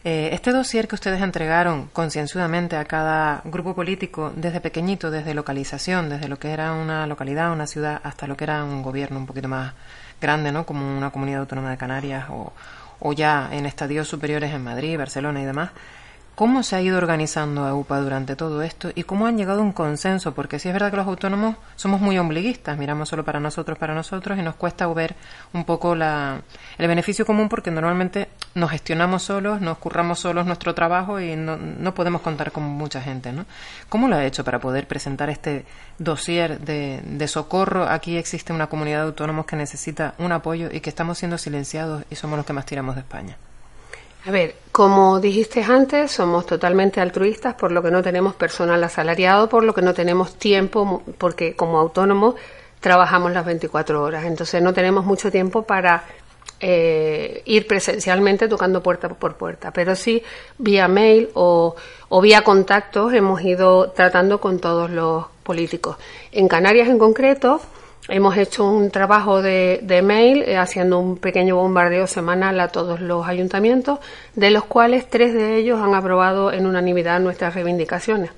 Eh, 0.05 0.31
este 0.33 0.51
dossier 0.51 0.89
que 0.89 0.97
ustedes 0.97 1.23
entregaron 1.23 1.89
concienzudamente 1.93 2.77
a 2.77 2.85
cada 2.87 3.41
grupo 3.45 3.75
político 3.75 4.33
desde 4.35 4.61
pequeñito, 4.61 5.13
desde 5.13 5.33
localización, 5.33 6.09
desde 6.09 6.29
lo 6.29 6.41
que 6.41 6.51
era 6.51 6.73
una 6.73 7.07
localidad, 7.07 7.53
una 7.53 7.69
ciudad, 7.69 8.01
hasta 8.03 8.27
lo 8.27 8.37
que 8.37 8.45
era 8.45 8.65
un 8.65 8.83
gobierno 8.83 9.19
un 9.19 9.27
poquito 9.27 9.47
más 9.49 9.75
grande, 10.21 10.51
¿no? 10.51 10.67
Como 10.67 10.97
una 10.97 11.11
comunidad 11.11 11.41
autónoma 11.41 11.71
de 11.71 11.77
Canarias 11.77 12.27
o, 12.31 12.53
o 12.99 13.13
ya 13.13 13.49
en 13.53 13.65
estadios 13.65 14.09
superiores 14.09 14.53
en 14.53 14.65
Madrid, 14.65 14.99
Barcelona 14.99 15.41
y 15.41 15.45
demás. 15.45 15.71
¿Cómo 16.35 16.63
se 16.63 16.77
ha 16.77 16.81
ido 16.81 16.97
organizando 16.97 17.69
EUPA 17.69 18.01
durante 18.01 18.37
todo 18.37 18.63
esto 18.63 18.91
y 18.95 19.03
cómo 19.03 19.27
han 19.27 19.37
llegado 19.37 19.61
a 19.61 19.63
un 19.63 19.73
consenso? 19.73 20.33
Porque 20.33 20.59
sí 20.59 20.67
es 20.67 20.73
verdad 20.73 20.91
que 20.91 20.97
los 20.97 21.07
autónomos 21.07 21.57
somos 21.77 22.01
muy 22.01 22.17
ombliguistas, 22.19 22.79
miramos 22.79 23.11
solo 23.11 23.23
para 23.23 23.39
nosotros, 23.39 23.77
para 23.77 23.95
nosotros 23.95 24.39
y 24.39 24.43
nos 24.43 24.55
cuesta 24.55 24.87
ver 24.87 25.15
un 25.53 25.67
poco 25.67 25.95
la, 25.95 26.41
el 26.79 26.89
beneficio 26.89 27.27
común 27.27 27.51
porque 27.51 27.71
normalmente 27.71 28.29
nos 28.55 28.71
gestionamos 28.71 29.25
solos, 29.25 29.61
nos 29.61 29.77
curramos 29.77 30.21
solos 30.21 30.47
nuestro 30.47 30.75
trabajo 30.75 31.21
y 31.21 31.37
no, 31.37 31.93
podemos 31.93 32.23
contar 32.23 32.51
con 32.51 32.63
mucha 32.63 33.03
gente, 33.03 33.31
¿no? 33.31 33.45
¿Cómo 33.91 34.09
lo 34.09 34.17
ha 34.17 34.25
hecho 34.25 34.43
para 34.43 34.59
poder 34.59 34.89
presentar 34.89 35.29
este 35.29 35.67
dossier 35.99 36.61
de, 36.61 37.03
de 37.05 37.29
socorro? 37.29 37.85
Aquí 37.85 38.17
existe 38.17 38.55
una 38.55 38.69
comunidad 38.69 39.01
de 39.01 39.07
autónomos 39.09 39.45
que 39.45 39.57
necesita 39.57 40.15
un 40.17 40.33
apoyo 40.33 40.71
y 40.73 40.81
que 40.81 40.89
estamos 40.89 41.19
siendo 41.19 41.37
silenciados 41.37 42.05
y 42.09 42.15
somos 42.15 42.39
los 42.39 42.47
que 42.47 42.55
más 42.55 42.65
tiramos 42.65 42.95
de 42.95 43.03
España. 43.03 43.37
A 44.25 44.31
ver, 44.31 44.55
como 44.71 45.19
dijiste 45.19 45.63
antes, 45.63 46.13
somos 46.13 46.47
totalmente 46.47 47.01
altruistas, 47.01 47.55
por 47.55 47.73
lo 47.73 47.83
que 47.83 47.91
no 47.91 48.03
tenemos 48.03 48.35
personal 48.35 48.83
asalariado, 48.85 49.49
por 49.49 49.65
lo 49.65 49.75
que 49.75 49.83
no 49.83 49.95
tenemos 49.95 50.37
tiempo, 50.37 51.03
porque 51.19 51.57
como 51.57 51.79
autónomos 51.79 52.37
trabajamos 52.79 53.33
las 53.33 53.45
24 53.45 54.03
horas, 54.03 54.25
entonces 54.25 54.63
no 54.63 54.73
tenemos 54.73 55.05
mucho 55.05 55.31
tiempo 55.31 55.63
para 55.63 56.05
eh, 56.61 57.43
ir 57.47 57.67
presencialmente 57.67 58.47
tocando 58.47 58.81
puerta 58.83 59.09
por 59.09 59.35
puerta, 59.35 59.73
pero 59.73 59.97
sí 59.97 60.23
vía 60.59 60.87
mail 60.87 61.31
o, 61.35 61.75
o 62.09 62.21
vía 62.21 62.43
contactos 62.43 63.13
hemos 63.15 63.43
ido 63.43 63.91
tratando 63.91 64.41
con 64.41 64.61
todos 64.61 64.89
los 64.89 65.27
políticos. 65.43 65.97
En 66.31 66.47
Canarias 66.47 66.89
en 66.89 66.99
concreto, 66.99 67.61
Hemos 68.09 68.37
hecho 68.37 68.65
un 68.67 68.91
trabajo 68.91 69.43
de, 69.43 69.81
de 69.83 70.03
mail 70.03 70.43
eh, 70.43 70.57
haciendo 70.57 70.99
un 70.99 71.19
pequeño 71.19 71.57
bombardeo 71.57 72.07
semanal 72.07 72.59
a 72.59 72.69
todos 72.69 73.01
los 73.01 73.27
ayuntamientos, 73.27 74.01
de 74.35 74.51
los 74.51 74.65
cuales 74.65 75.09
tres 75.09 75.33
de 75.33 75.57
ellos 75.57 75.81
han 75.81 75.95
aprobado 75.95 76.53
en 76.53 76.67
unanimidad 76.67 77.21
nuestras 77.21 77.55
reivindicaciones. 77.55 78.31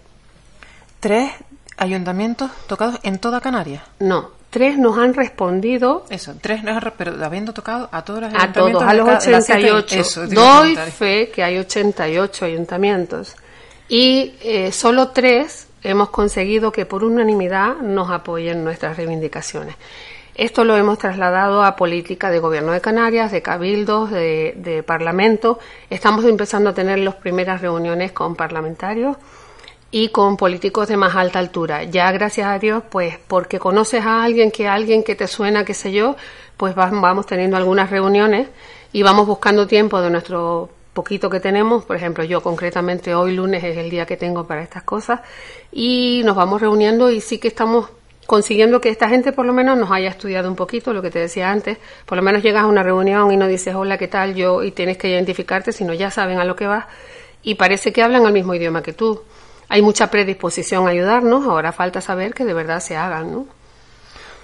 ¿Tres 1.01 1.33
ayuntamientos 1.79 2.51
tocados 2.67 2.99
en 3.03 3.19
toda 3.19 3.41
Canarias? 3.41 3.83
No, 4.01 4.31
tres 4.51 4.79
nos 4.79 4.99
han 4.99 5.15
respondido. 5.15 6.05
Eso, 6.11 6.35
tres 6.41 6.63
nos 6.63 6.77
han 6.77 6.93
pero 6.97 7.25
habiendo 7.25 7.53
tocado 7.53 7.89
a 7.91 8.05
todos 8.05 8.21
los 8.21 8.35
ayuntamientos. 8.35 8.83
A 8.83 8.87
todos, 8.87 8.91
a 8.91 8.95
los 8.95 9.27
88. 9.27 10.01
Eso, 10.01 10.27
Doy 10.29 10.77
fe 10.77 11.31
que 11.35 11.43
hay 11.43 11.59
88 11.59 12.45
ayuntamientos. 12.45 13.35
Y 13.89 14.35
eh, 14.43 14.73
solo 14.73 15.09
tres 15.09 15.67
hemos 15.85 16.09
conseguido 16.09 16.73
que 16.73 16.87
por 16.87 17.05
unanimidad 17.05 17.77
nos 17.77 18.11
apoyen 18.11 18.65
nuestras 18.65 18.97
reivindicaciones. 18.97 19.77
Esto 20.35 20.65
lo 20.65 20.77
hemos 20.77 20.99
trasladado 20.99 21.63
a 21.63 21.77
política 21.77 22.29
de 22.29 22.41
gobierno 22.41 22.73
de 22.73 22.81
Canarias, 22.81 23.31
de 23.31 23.41
cabildos, 23.41 24.11
de, 24.11 24.83
parlamento. 24.85 25.61
Estamos 25.91 26.25
empezando 26.25 26.71
a 26.71 26.75
tener 26.75 26.99
las 26.99 27.15
primeras 27.15 27.61
reuniones 27.61 28.11
con 28.11 28.35
parlamentarios 28.35 29.17
y 29.93 30.09
con 30.09 30.37
políticos 30.37 30.89
de 30.89 30.97
más 30.97 31.15
alta 31.15 31.39
altura. 31.39 31.85
Ya 31.85 32.11
gracias 32.11 32.49
a 32.49 32.59
Dios, 32.59 32.83
pues 32.91 33.17
porque 33.29 33.61
conoces 33.61 34.05
a 34.05 34.25
alguien 34.25 34.51
que 34.51 34.67
alguien 34.67 35.05
que 35.05 35.15
te 35.15 35.29
suena, 35.29 35.65
qué 35.65 35.75
sé 35.75 35.93
yo, 35.93 36.17
pues 36.57 36.75
vamos 36.75 37.27
teniendo 37.27 37.57
algunas 37.57 37.91
reuniones 37.91 38.49
y 38.93 39.05
vamos 39.05 39.29
buscando 39.29 39.69
tiempo 39.69 40.01
de 40.01 40.11
nuestro 40.11 40.69
poquito 40.95 41.29
que 41.29 41.41
tenemos, 41.41 41.85
por 41.85 41.97
ejemplo, 41.97 42.25
yo 42.25 42.43
concretamente 42.43 43.15
hoy 43.15 43.35
lunes 43.35 43.63
es 43.63 43.77
el 43.77 43.91
día 43.91 44.07
que 44.07 44.17
tengo 44.17 44.47
para 44.47 44.63
estas 44.63 44.85
cosas 44.85 45.21
y 45.71 46.23
nos 46.25 46.37
vamos 46.37 46.61
reuniendo 46.61 47.11
y 47.11 47.21
sí 47.21 47.39
que 47.39 47.49
estamos 47.49 47.89
consiguiendo 48.27 48.81
que 48.81 48.89
esta 48.89 49.09
gente 49.09 49.33
por 49.33 49.45
lo 49.45 49.53
menos 49.53 49.77
nos 49.77 49.91
haya 49.91 50.09
estudiado 50.09 50.49
un 50.49 50.57
poquito, 50.57 50.95
lo 50.95 51.03
que 51.03 51.11
te 51.11 51.19
decía 51.19 51.51
antes, 51.51 51.77
por 52.07 52.17
lo 52.17 52.23
menos 52.23 52.43
llegas 52.43 52.63
a 52.63 52.67
una 52.67 52.83
reunión 52.83 53.31
y 53.33 53.37
no 53.37 53.47
dices 53.47 53.75
hola, 53.75 53.99
¿qué 53.99 54.09
tal? 54.09 54.35
yo 54.35 54.63
y 54.63 54.71
tienes 54.71 54.97
que 54.97 55.11
identificarte, 55.11 55.73
sino 55.73 55.93
ya 55.93 56.11
saben 56.11 56.39
a 56.39 56.45
lo 56.45 56.57
que 56.57 56.67
vas 56.67 56.87
y 57.43 57.57
parece 57.57 57.93
que 57.93 58.03
hablan 58.03 58.25
el 58.25 58.33
mismo 58.33 58.55
idioma 58.55 58.83
que 58.83 58.95
tú. 58.95 59.23
Hay 59.69 59.83
mucha 59.83 60.11
predisposición 60.11 60.87
a 60.87 60.91
ayudarnos, 60.91 61.45
ahora 61.45 61.73
falta 61.73 62.01
saber 62.01 62.33
que 62.33 62.45
de 62.45 62.55
verdad 62.55 62.81
se 62.81 62.97
hagan, 62.97 63.33
¿no? 63.33 63.47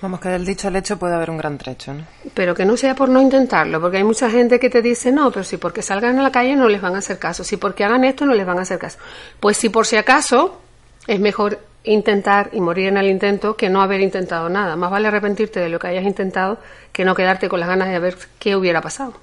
Vamos, 0.03 0.21
que 0.21 0.31
del 0.31 0.47
dicho 0.47 0.69
al 0.69 0.77
hecho 0.77 0.99
puede 0.99 1.15
haber 1.15 1.31
un 1.31 1.37
gran 1.37 1.59
trecho, 1.59 1.93
¿no? 1.93 2.05
Pero 2.33 2.55
que 2.55 2.65
no 2.65 2.77
sea 2.77 2.95
por 2.95 3.09
no 3.11 3.21
intentarlo, 3.21 3.81
porque 3.81 3.99
hay 3.99 4.05
mucha 4.05 4.31
gente 4.31 4.59
que 4.59 4.71
te 4.71 4.81
dice, 4.81 5.13
no, 5.13 5.31
pero 5.31 5.45
si 5.45 5.59
porque 5.59 5.83
salgan 5.83 6.19
a 6.19 6.23
la 6.23 6.33
calle 6.33 6.57
no 6.57 6.69
les 6.69 6.81
van 6.81 6.95
a 6.95 6.99
hacer 6.99 7.19
caso, 7.19 7.45
si 7.45 7.59
porque 7.59 7.85
hagan 7.85 8.05
esto 8.05 8.25
no 8.25 8.35
les 8.35 8.47
van 8.47 8.59
a 8.59 8.63
hacer 8.63 8.79
caso. 8.79 8.99
Pues 9.41 9.59
si 9.59 9.69
por 9.69 9.87
si 9.87 9.97
acaso 9.97 10.61
es 11.07 11.21
mejor 11.21 11.59
intentar 11.85 12.51
y 12.53 12.61
morir 12.61 12.89
en 12.89 12.97
el 12.97 13.09
intento 13.09 13.57
que 13.57 13.69
no 13.69 13.83
haber 13.83 14.01
intentado 14.01 14.49
nada. 14.49 14.77
Más 14.77 14.91
vale 14.91 15.09
arrepentirte 15.09 15.61
de 15.61 15.69
lo 15.69 15.79
que 15.79 15.89
hayas 15.89 16.05
intentado 16.05 16.59
que 16.93 17.05
no 17.05 17.15
quedarte 17.15 17.49
con 17.49 17.61
las 17.61 17.69
ganas 17.69 17.89
de 17.89 17.99
ver 17.99 18.17
qué 18.39 18.57
hubiera 18.57 18.81
pasado. 18.81 19.15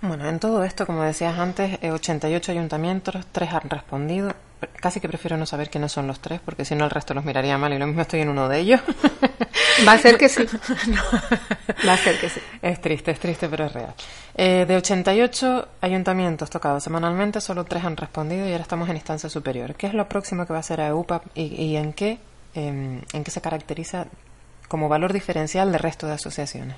Bueno, 0.00 0.28
en 0.28 0.40
todo 0.40 0.64
esto, 0.64 0.84
como 0.84 1.02
decías 1.04 1.38
antes, 1.38 1.78
88 1.82 2.50
eh, 2.50 2.54
ayuntamientos, 2.54 3.24
tres 3.30 3.52
han 3.52 3.70
respondido 3.70 4.34
casi 4.80 5.00
que 5.00 5.08
prefiero 5.08 5.36
no 5.36 5.46
saber 5.46 5.70
quiénes 5.70 5.92
son 5.92 6.06
los 6.06 6.20
tres, 6.20 6.40
porque 6.44 6.64
si 6.64 6.74
no 6.74 6.84
el 6.84 6.90
resto 6.90 7.14
los 7.14 7.24
miraría 7.24 7.58
mal 7.58 7.72
y 7.72 7.78
lo 7.78 7.86
mismo 7.86 8.02
estoy 8.02 8.20
en 8.20 8.28
uno 8.28 8.48
de 8.48 8.60
ellos. 8.60 8.80
Va 9.86 9.92
a 9.92 9.98
ser 9.98 10.18
que 10.18 10.28
sí. 10.28 10.44
Va 11.86 11.92
a 11.94 11.96
ser 11.96 12.20
que 12.20 12.28
sí. 12.28 12.40
Es 12.60 12.80
triste, 12.80 13.10
es 13.10 13.18
triste, 13.18 13.48
pero 13.48 13.66
es 13.66 13.72
real. 13.72 13.94
Eh, 14.34 14.64
de 14.66 14.76
88 14.76 15.68
ayuntamientos 15.80 16.50
tocados 16.50 16.82
semanalmente, 16.82 17.40
solo 17.40 17.64
tres 17.64 17.84
han 17.84 17.96
respondido 17.96 18.46
y 18.46 18.52
ahora 18.52 18.62
estamos 18.62 18.88
en 18.88 18.96
instancia 18.96 19.28
superior. 19.28 19.74
¿Qué 19.74 19.86
es 19.86 19.94
lo 19.94 20.08
próximo 20.08 20.46
que 20.46 20.52
va 20.52 20.58
a 20.58 20.60
hacer 20.60 20.80
a 20.80 20.88
EUPA 20.88 21.22
y, 21.34 21.76
en, 21.76 21.92
qué, 21.92 22.18
em, 22.54 23.00
en 23.12 23.24
qué 23.24 23.30
se 23.30 23.40
caracteriza 23.40 24.06
como 24.68 24.88
valor 24.88 25.12
diferencial 25.12 25.72
del 25.72 25.80
resto 25.80 26.06
de 26.06 26.14
asociaciones? 26.14 26.76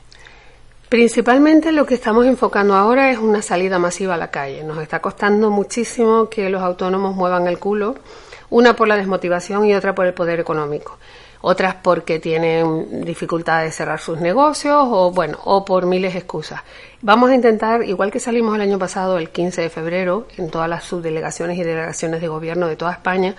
Principalmente 0.95 1.73
lo 1.73 1.87
que 1.87 1.95
estamos 1.95 2.25
enfocando 2.25 2.77
ahora 2.77 3.11
es 3.11 3.19
una 3.19 3.43
salida 3.43 3.81
masiva 3.81 4.15
a 4.15 4.17
la 4.17 4.31
calle. 4.31 4.63
Nos 4.63 4.79
está 4.79 5.01
costando 5.01 5.51
muchísimo 5.51 6.29
que 6.29 6.49
los 6.49 6.63
autónomos 6.63 7.17
muevan 7.17 7.49
el 7.49 7.59
culo, 7.59 7.97
una 8.49 8.77
por 8.77 8.87
la 8.87 8.95
desmotivación 8.95 9.67
y 9.67 9.75
otra 9.75 9.93
por 9.97 10.07
el 10.07 10.15
poder 10.15 10.39
económico. 10.39 10.97
Otras 11.41 11.75
porque 11.83 12.21
tienen 12.21 13.05
dificultad 13.05 13.65
de 13.65 13.73
cerrar 13.73 13.99
sus 13.99 14.21
negocios 14.21 14.87
o 14.89 15.11
bueno, 15.11 15.41
o 15.43 15.65
por 15.65 15.85
miles 15.85 16.13
de 16.13 16.21
excusas. 16.21 16.61
Vamos 17.03 17.31
a 17.31 17.35
intentar, 17.35 17.83
igual 17.83 18.13
que 18.13 18.21
salimos 18.21 18.55
el 18.55 18.61
año 18.61 18.79
pasado, 18.79 19.19
el 19.19 19.31
15 19.31 19.63
de 19.63 19.71
febrero, 19.71 20.29
en 20.37 20.49
todas 20.49 20.69
las 20.69 20.85
subdelegaciones 20.85 21.59
y 21.59 21.65
delegaciones 21.65 22.21
de 22.21 22.29
gobierno 22.29 22.69
de 22.69 22.77
toda 22.77 22.93
España, 22.93 23.35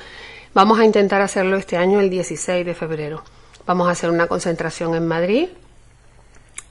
vamos 0.54 0.78
a 0.78 0.84
intentar 0.84 1.22
hacerlo 1.22 1.56
este 1.56 1.78
año 1.78 2.02
el 2.02 2.10
16 2.10 2.66
de 2.66 2.74
febrero. 2.74 3.24
Vamos 3.66 3.88
a 3.88 3.92
hacer 3.92 4.10
una 4.10 4.28
concentración 4.28 4.94
en 4.94 5.08
Madrid, 5.08 5.48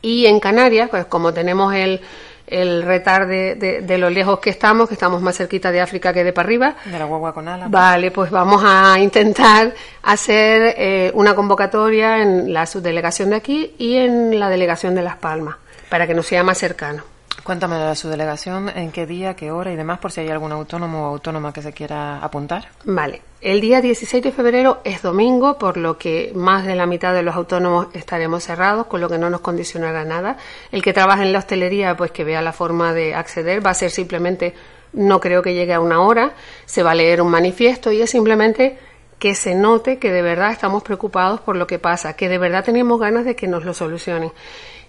y 0.05 0.27
en 0.27 0.39
Canarias, 0.39 0.91
pues 0.91 1.07
como 1.07 1.33
tenemos 1.33 1.75
el, 1.75 2.01
el 2.47 2.83
retar 2.83 3.27
de, 3.27 3.55
de, 3.55 3.81
de 3.81 3.99
lo 3.99 4.11
lejos 4.11 4.39
que 4.39 4.51
estamos, 4.51 4.87
que 4.87 4.95
estamos 4.95 5.23
más 5.23 5.37
cerquita 5.37 5.73
de 5.73 5.81
África 5.81 6.13
que 6.13 6.23
de 6.23 6.33
para 6.35 6.47
arriba. 6.47 6.77
De 6.85 6.99
la 6.99 7.07
guagua 7.07 7.33
con 7.33 7.49
alas. 7.49 7.71
Vale, 7.71 8.11
pues 8.11 8.31
vamos 8.31 8.63
a 8.65 8.99
intentar 9.01 9.73
hacer 10.03 10.75
eh, 10.77 11.11
una 11.15 11.35
convocatoria 11.35 12.21
en 12.21 12.53
la 12.53 12.67
subdelegación 12.67 13.31
de 13.31 13.37
aquí 13.37 13.75
y 13.79 13.97
en 13.97 14.39
la 14.39 14.51
delegación 14.51 14.95
de 14.95 15.03
Las 15.03 15.17
Palmas, 15.17 15.57
para 15.89 16.07
que 16.07 16.13
nos 16.13 16.27
sea 16.27 16.43
más 16.43 16.59
cercano. 16.59 17.14
Cuéntame 17.45 17.77
de 17.77 17.95
su 17.95 18.09
delegación, 18.09 18.71
en 18.71 18.91
qué 18.91 19.05
día, 19.05 19.37
qué 19.37 19.51
hora 19.51 19.71
y 19.71 19.77
demás, 19.77 19.99
por 19.99 20.11
si 20.11 20.23
hay 20.23 20.31
algún 20.31 20.51
autónomo 20.51 21.03
o 21.03 21.13
autónoma 21.13 21.53
que 21.53 21.61
se 21.61 21.75
quiera 21.75 22.17
apuntar. 22.21 22.69
Vale, 22.85 23.21
el 23.43 23.61
día 23.61 23.83
16 23.83 24.25
de 24.25 24.33
febrero 24.33 24.81
es 24.83 25.03
domingo, 25.03 25.59
por 25.59 25.77
lo 25.77 25.99
que 25.99 26.33
más 26.35 26.65
de 26.65 26.75
la 26.75 26.87
mitad 26.87 27.13
de 27.13 27.23
los 27.23 27.37
autónomos 27.37 27.89
estaremos 27.93 28.45
cerrados, 28.45 28.87
con 28.87 29.03
lo 29.03 29.11
que 29.11 29.19
no 29.19 29.29
nos 29.29 29.43
condicionará 29.43 30.07
nada. 30.07 30.39
El 30.73 30.83
que 30.83 30.95
trabaja 30.95 31.23
en 31.23 31.35
la 31.35 31.41
hostelería, 31.41 31.95
pues 31.99 32.13
que 32.13 32.25
vea 32.25 32.41
la 32.41 32.55
forma 32.55 32.95
de 32.95 33.15
acceder, 33.15 33.65
va 33.65 33.73
a 33.73 33.75
ser 33.75 33.91
simplemente, 33.91 34.55
no 34.95 35.21
creo 35.21 35.43
que 35.43 35.53
llegue 35.53 35.75
a 35.75 35.81
una 35.81 36.01
hora, 36.01 36.33
se 36.65 36.83
va 36.83 36.93
a 36.93 36.95
leer 36.95 37.21
un 37.21 37.31
manifiesto 37.31 37.93
y 37.93 38.01
es 38.01 38.09
simplemente 38.09 38.79
que 39.19 39.35
se 39.35 39.55
note 39.55 39.99
que 39.99 40.11
de 40.11 40.23
verdad 40.23 40.51
estamos 40.51 40.83
preocupados 40.83 41.41
por 41.41 41.57
lo 41.57 41.67
que 41.67 41.79
pasa, 41.79 42.15
que 42.15 42.31
de 42.31 42.39
verdad 42.39 42.65
tenemos 42.65 42.99
ganas 42.99 43.27
de 43.27 43.37
que 43.37 43.49
nos 43.49 43.67
lo 43.67 43.75
solucionen. 43.75 44.33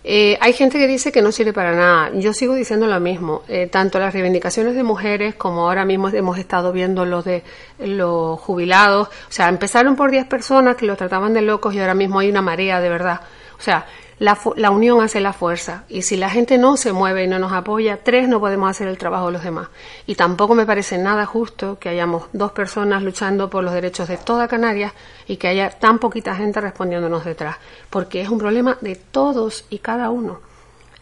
Eh, 0.08 0.38
hay 0.40 0.54
gente 0.54 0.78
que 0.78 0.88
dice 0.88 1.12
que 1.12 1.24
no 1.24 1.32
sirve 1.32 1.52
para 1.52 1.76
nada. 1.76 2.12
Yo 2.14 2.32
sigo 2.32 2.54
diciendo 2.54 2.86
lo 2.86 3.00
mismo. 3.00 3.42
Eh, 3.48 3.66
tanto 3.66 3.98
las 3.98 4.14
reivindicaciones 4.14 4.76
de 4.76 4.84
mujeres 4.84 5.34
como 5.34 5.62
ahora 5.62 5.84
mismo 5.84 6.10
hemos 6.10 6.38
estado 6.38 6.72
viendo 6.72 7.06
los 7.06 7.26
de 7.26 7.44
los 7.80 8.40
jubilados. 8.40 9.08
O 9.08 9.32
sea, 9.32 9.50
empezaron 9.50 9.96
por 9.96 10.12
10 10.12 10.28
personas 10.28 10.76
que 10.76 10.86
los 10.86 11.00
trataban 11.00 11.34
de 11.34 11.42
locos 11.42 11.74
y 11.74 11.80
ahora 11.80 11.96
mismo 11.96 12.20
hay 12.20 12.30
una 12.30 12.44
marea 12.44 12.80
de 12.82 12.90
verdad. 12.90 13.22
O 13.58 13.62
sea, 13.62 13.88
la, 14.18 14.38
la, 14.56 14.72
unión 14.72 15.02
hace 15.02 15.20
la 15.20 15.34
fuerza. 15.34 15.84
Y 15.90 16.04
si 16.04 16.16
la 16.16 16.30
gente 16.30 16.58
no 16.58 16.78
se 16.78 16.94
mueve 16.94 17.24
y 17.24 17.28
no 17.28 17.40
nos 17.40 17.52
apoya, 17.52 18.00
tres 18.04 18.28
no 18.28 18.40
podemos 18.40 18.70
hacer 18.70 18.88
el 18.88 18.98
trabajo 18.98 19.28
de 19.28 19.34
los 19.34 19.44
demás. 19.44 19.70
Y 20.06 20.16
tampoco 20.16 20.56
me 20.56 20.66
parece 20.66 20.98
nada 20.98 21.26
justo 21.26 21.78
que 21.80 21.90
hayamos 21.90 22.26
dos 22.34 22.52
personas 22.52 23.04
luchando 23.04 23.50
por 23.50 23.64
los 23.64 23.74
derechos 23.74 24.08
de 24.08 24.18
toda 24.18 24.48
Canarias 24.48 24.94
y 25.28 25.38
que 25.38 25.48
haya 25.48 25.70
tan 25.70 26.00
poquita 26.00 26.36
gente 26.36 26.62
respondiéndonos 26.62 27.26
detrás. 27.26 27.58
Porque 27.90 28.22
es 28.22 28.30
un 28.30 28.38
problema 28.38 28.78
de 28.82 28.96
todos 28.96 29.66
y 29.70 29.80
cada 29.80 30.10
uno. 30.10 30.40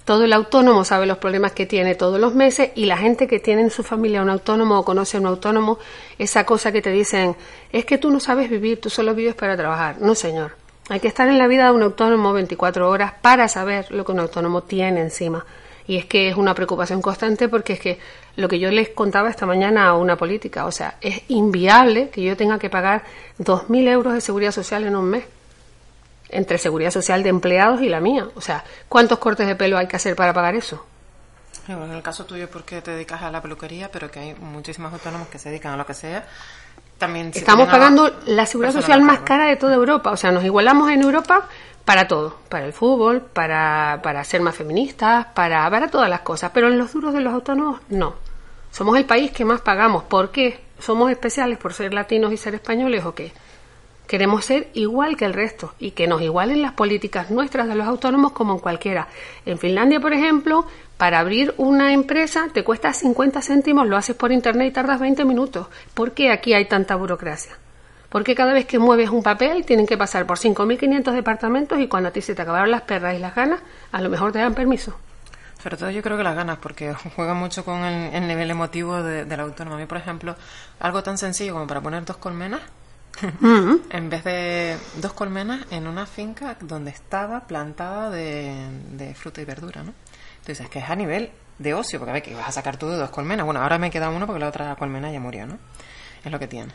Todo 0.06 0.26
el 0.26 0.34
autónomo 0.34 0.84
sabe 0.84 1.06
los 1.06 1.18
problemas 1.18 1.54
que 1.54 1.66
tiene 1.66 1.96
todos 1.96 2.20
los 2.20 2.36
meses 2.36 2.72
y 2.76 2.88
la 2.88 2.98
gente 2.98 3.26
que 3.26 3.40
tiene 3.40 3.62
en 3.62 3.72
su 3.72 3.84
familia 3.84 4.22
un 4.22 4.30
autónomo 4.30 4.78
o 4.78 4.84
conoce 4.84 5.16
a 5.16 5.22
un 5.22 5.28
autónomo, 5.28 5.80
esa 6.20 6.46
cosa 6.46 6.74
que 6.74 6.82
te 6.82 6.90
dicen, 6.90 7.38
es 7.72 7.86
que 7.86 7.98
tú 7.98 8.12
no 8.12 8.20
sabes 8.20 8.50
vivir, 8.50 8.82
tú 8.82 8.90
solo 8.90 9.16
vives 9.16 9.36
para 9.36 9.56
trabajar. 9.56 10.02
No, 10.02 10.14
señor. 10.14 10.63
Hay 10.90 11.00
que 11.00 11.08
estar 11.08 11.28
en 11.30 11.38
la 11.38 11.48
vida 11.48 11.66
de 11.66 11.72
un 11.72 11.84
autónomo 11.84 12.34
24 12.34 12.90
horas 12.90 13.14
para 13.22 13.48
saber 13.48 13.90
lo 13.92 14.04
que 14.04 14.12
un 14.12 14.20
autónomo 14.20 14.64
tiene 14.64 15.02
encima. 15.02 15.46
Y 15.88 15.98
es 15.98 16.06
que 16.06 16.30
es 16.30 16.36
una 16.36 16.54
preocupación 16.54 17.02
constante 17.02 17.50
porque 17.50 17.74
es 17.74 17.80
que 17.80 18.00
lo 18.36 18.48
que 18.48 18.60
yo 18.60 18.70
les 18.70 18.90
contaba 18.90 19.30
esta 19.30 19.46
mañana 19.46 19.88
a 19.88 19.94
una 19.96 20.18
política, 20.18 20.66
o 20.66 20.72
sea, 20.72 20.98
es 21.02 21.24
inviable 21.30 22.10
que 22.10 22.22
yo 22.22 22.38
tenga 22.38 22.60
que 22.60 22.70
pagar 22.70 23.04
2.000 23.40 23.88
euros 23.90 24.14
de 24.14 24.22
seguridad 24.22 24.52
social 24.52 24.84
en 24.86 24.96
un 24.96 25.06
mes, 25.06 25.26
entre 26.30 26.58
seguridad 26.58 26.92
social 26.92 27.24
de 27.24 27.30
empleados 27.30 27.82
y 27.82 27.90
la 27.90 28.00
mía. 28.00 28.28
O 28.36 28.42
sea, 28.42 28.64
¿cuántos 28.90 29.20
cortes 29.20 29.48
de 29.48 29.56
pelo 29.56 29.78
hay 29.78 29.88
que 29.88 29.96
hacer 29.96 30.16
para 30.16 30.34
pagar 30.34 30.56
eso? 30.56 30.86
en 31.68 31.92
el 31.92 32.02
caso 32.02 32.26
tuyo, 32.26 32.50
porque 32.50 32.82
te 32.82 32.92
dedicas 32.92 33.22
a 33.22 33.32
la 33.32 33.42
peluquería, 33.42 33.90
pero 33.90 34.12
que 34.12 34.20
hay 34.20 34.36
muchísimos 34.36 34.92
autónomos 34.92 35.30
que 35.30 35.40
se 35.40 35.50
dedican 35.50 35.74
a 35.74 35.78
lo 35.78 35.86
que 35.86 35.94
sea, 35.94 36.26
también 37.04 37.32
Estamos 37.34 37.68
pagando 37.68 38.10
la 38.28 38.46
seguridad 38.46 38.72
social 38.72 39.02
más 39.02 39.20
cara 39.20 39.48
de 39.48 39.58
toda 39.58 39.76
Europa. 39.76 40.12
O 40.12 40.18
sea, 40.18 40.32
nos 40.32 40.46
igualamos 40.46 40.90
en 40.90 41.02
Europa 41.02 41.50
para 41.84 42.08
todo, 42.08 42.38
para 42.48 42.66
el 42.66 42.72
fútbol, 42.72 43.22
para, 43.22 44.00
para 44.02 44.24
ser 44.24 44.40
más 44.40 44.56
feministas, 44.56 45.26
para, 45.34 45.70
para 45.70 45.90
todas 45.90 46.10
las 46.10 46.22
cosas. 46.22 46.52
Pero 46.54 46.70
en 46.70 46.78
los 46.78 46.94
duros 46.94 47.14
de 47.14 47.20
los 47.20 47.34
autónomos, 47.34 47.82
no. 47.90 48.16
Somos 48.72 48.98
el 48.98 49.06
país 49.06 49.32
que 49.32 49.44
más 49.44 49.60
pagamos. 49.60 50.04
¿Por 50.04 50.32
qué? 50.32 50.62
¿Somos 50.80 51.12
especiales 51.12 51.58
por 51.58 51.74
ser 51.74 51.94
latinos 51.94 52.32
y 52.32 52.38
ser 52.38 52.56
españoles 52.56 53.04
o 53.04 53.14
qué? 53.14 53.34
Queremos 54.14 54.46
ser 54.46 54.70
igual 54.76 55.18
que 55.18 55.26
el 55.26 55.34
resto 55.34 55.74
y 55.80 55.90
que 55.90 56.06
nos 56.06 56.22
igualen 56.22 56.62
las 56.62 56.74
políticas 56.74 57.32
nuestras 57.32 57.68
de 57.68 57.74
los 57.74 57.88
autónomos 57.88 58.34
como 58.34 58.54
en 58.54 58.60
cualquiera. 58.60 59.08
En 59.44 59.58
Finlandia, 59.58 60.00
por 60.00 60.14
ejemplo, 60.14 60.68
para 60.98 61.18
abrir 61.18 61.56
una 61.58 61.94
empresa 61.94 62.48
te 62.54 62.64
cuesta 62.64 62.94
50 62.94 63.42
céntimos, 63.42 63.88
lo 63.88 63.98
haces 63.98 64.16
por 64.16 64.32
internet 64.32 64.68
y 64.68 64.72
tardas 64.72 65.00
20 65.00 65.26
minutos. 65.26 65.66
¿Por 65.96 66.12
qué 66.12 66.30
aquí 66.32 66.54
hay 66.54 66.66
tanta 66.66 66.96
burocracia? 66.96 67.58
Porque 68.10 68.36
cada 68.36 68.54
vez 68.54 68.68
que 68.68 68.78
mueves 68.78 69.10
un 69.10 69.24
papel 69.24 69.66
tienen 69.66 69.88
que 69.88 69.98
pasar 69.98 70.28
por 70.28 70.38
5.500 70.38 71.12
departamentos 71.12 71.80
y 71.80 71.88
cuando 71.88 72.10
a 72.10 72.12
ti 72.12 72.22
se 72.22 72.36
te 72.36 72.44
acabaron 72.44 72.70
las 72.70 72.84
perras 72.84 73.16
y 73.16 73.18
las 73.18 73.34
ganas, 73.34 73.62
a 73.92 74.00
lo 74.00 74.12
mejor 74.12 74.32
te 74.32 74.38
dan 74.38 74.54
permiso. 74.54 74.96
Sobre 75.64 75.76
todo 75.76 75.90
yo 75.90 76.04
creo 76.04 76.18
que 76.18 76.24
las 76.24 76.36
ganas, 76.36 76.60
porque 76.60 76.94
juega 77.16 77.34
mucho 77.34 77.66
con 77.66 77.84
el, 77.84 78.28
nivel 78.28 78.52
emotivo 78.52 79.02
de, 79.02 79.26
del 79.26 79.40
autónomo. 79.40 79.78
A 79.78 79.80
mí, 79.80 79.88
por 79.88 79.98
ejemplo, 79.98 80.36
algo 80.80 81.02
tan 81.02 81.18
sencillo 81.18 81.54
como 81.54 81.66
para 81.66 81.82
poner 81.82 82.06
dos 82.06 82.18
colmenas, 82.18 82.62
en 83.90 84.10
vez 84.10 84.24
de 84.24 84.78
dos 84.98 85.14
colmenas 85.14 85.66
en 85.72 85.88
una 85.88 86.06
finca 86.06 86.58
donde 86.60 86.92
estaba 86.92 87.42
plantada 87.48 88.10
de, 88.10 89.14
fruta 89.16 89.42
y 89.42 89.46
verdura, 89.46 89.84
¿no? 89.84 89.94
Entonces, 90.40 90.62
es 90.62 90.70
que 90.70 90.80
es 90.80 90.90
a 90.90 90.96
nivel 90.96 91.32
de 91.60 91.74
ocio, 91.74 92.00
porque 92.00 92.10
a 92.10 92.14
ver, 92.14 92.24
que 92.24 92.36
vas 92.36 92.50
a 92.50 92.52
sacar 92.52 92.78
tú 92.78 92.90
de 92.90 92.98
dos 92.98 93.10
colmenas. 93.10 93.46
Bueno, 93.46 93.62
ahora 93.62 93.78
me 93.78 93.90
queda 93.90 94.10
uno 94.10 94.26
porque 94.26 94.40
la 94.40 94.50
otra 94.50 94.76
colmena 94.76 95.12
ya 95.12 95.20
murió, 95.20 95.46
¿no? 95.46 95.58
Es 96.24 96.32
lo 96.32 96.40
que 96.40 96.48
tiene. 96.48 96.74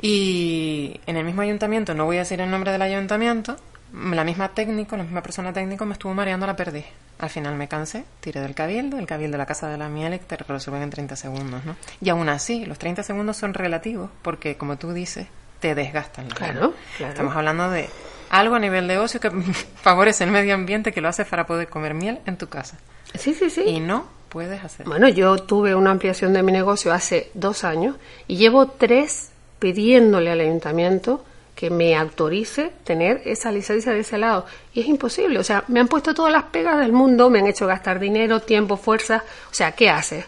Y 0.00 1.00
en 1.06 1.16
el 1.16 1.24
mismo 1.24 1.42
ayuntamiento, 1.42 1.94
no 1.94 2.04
voy 2.04 2.16
a 2.16 2.20
decir 2.20 2.40
el 2.40 2.50
nombre 2.50 2.72
del 2.72 2.82
ayuntamiento, 2.82 3.56
la 3.92 4.24
misma 4.24 4.48
técnico, 4.48 4.96
la 4.96 5.02
misma 5.02 5.22
persona 5.22 5.52
técnico 5.52 5.84
me 5.84 5.94
estuvo 5.94 6.14
mareando, 6.14 6.46
la 6.46 6.56
perdí. 6.56 6.84
Al 7.20 7.28
final 7.28 7.54
me 7.54 7.68
cansé, 7.68 8.04
tiré 8.20 8.40
del 8.40 8.54
cabildo, 8.54 8.98
el 8.98 9.06
cabildo 9.06 9.32
de 9.32 9.38
la 9.38 9.46
casa 9.46 9.68
de 9.68 9.76
la 9.76 9.88
miel 9.88 10.18
te 10.20 10.38
lo 10.38 10.46
resuelven 10.46 10.82
en 10.82 10.90
30 10.90 11.16
segundos, 11.16 11.64
¿no? 11.66 11.76
Y 12.00 12.08
aún 12.08 12.30
así, 12.30 12.64
los 12.64 12.78
30 12.78 13.02
segundos 13.02 13.36
son 13.36 13.52
relativos 13.52 14.10
porque, 14.22 14.56
como 14.56 14.78
tú 14.78 14.92
dices, 14.92 15.26
te 15.60 15.74
desgastan. 15.74 16.28
Claro, 16.28 16.72
claro. 16.96 17.12
Estamos 17.12 17.36
hablando 17.36 17.70
de 17.70 17.90
algo 18.30 18.54
a 18.54 18.58
nivel 18.58 18.88
de 18.88 18.96
ocio 18.96 19.20
que 19.20 19.30
favorece 19.82 20.24
el 20.24 20.30
medio 20.30 20.54
ambiente, 20.54 20.92
que 20.92 21.02
lo 21.02 21.08
hace 21.08 21.26
para 21.26 21.46
poder 21.46 21.68
comer 21.68 21.92
miel 21.92 22.20
en 22.24 22.38
tu 22.38 22.48
casa. 22.48 22.78
Sí, 23.18 23.34
sí, 23.34 23.50
sí. 23.50 23.62
Y 23.66 23.80
no 23.80 24.06
puedes 24.30 24.64
hacer. 24.64 24.86
Bueno, 24.86 25.08
yo 25.08 25.36
tuve 25.42 25.74
una 25.74 25.90
ampliación 25.90 26.32
de 26.32 26.42
mi 26.42 26.52
negocio 26.52 26.92
hace 26.92 27.30
dos 27.34 27.64
años 27.64 27.96
y 28.28 28.36
llevo 28.36 28.68
tres 28.68 29.30
pidiéndole 29.58 30.30
al 30.30 30.40
ayuntamiento 30.40 31.24
que 31.60 31.68
me 31.68 31.94
autorice 31.94 32.72
tener 32.84 33.20
esa 33.26 33.52
licencia 33.52 33.92
de 33.92 34.00
ese 34.00 34.16
lado. 34.16 34.46
Y 34.72 34.80
es 34.80 34.86
imposible. 34.86 35.38
O 35.38 35.44
sea, 35.44 35.62
me 35.68 35.78
han 35.78 35.88
puesto 35.88 36.14
todas 36.14 36.32
las 36.32 36.44
pegas 36.44 36.78
del 36.78 36.90
mundo, 36.90 37.28
me 37.28 37.40
han 37.40 37.46
hecho 37.46 37.66
gastar 37.66 38.00
dinero, 38.00 38.40
tiempo, 38.40 38.78
fuerza. 38.78 39.24
O 39.50 39.52
sea, 39.54 39.72
¿qué 39.72 39.90
haces? 39.90 40.24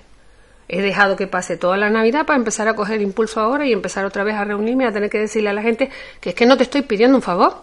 He 0.68 0.82
dejado 0.82 1.16
que 1.16 1.26
pase 1.26 1.56
toda 1.56 1.78
la 1.78 1.88
Navidad 1.88 2.26
para 2.26 2.36
empezar 2.36 2.68
a 2.68 2.76
coger 2.76 3.00
impulso 3.00 3.40
ahora 3.40 3.64
y 3.64 3.72
empezar 3.72 4.04
otra 4.04 4.24
vez 4.24 4.34
a 4.34 4.44
reunirme, 4.44 4.84
a 4.84 4.92
tener 4.92 5.08
que 5.08 5.20
decirle 5.20 5.48
a 5.48 5.54
la 5.54 5.62
gente 5.62 5.88
que 6.20 6.28
es 6.28 6.34
que 6.34 6.44
no 6.44 6.58
te 6.58 6.64
estoy 6.64 6.82
pidiendo 6.82 7.16
un 7.16 7.22
favor, 7.22 7.62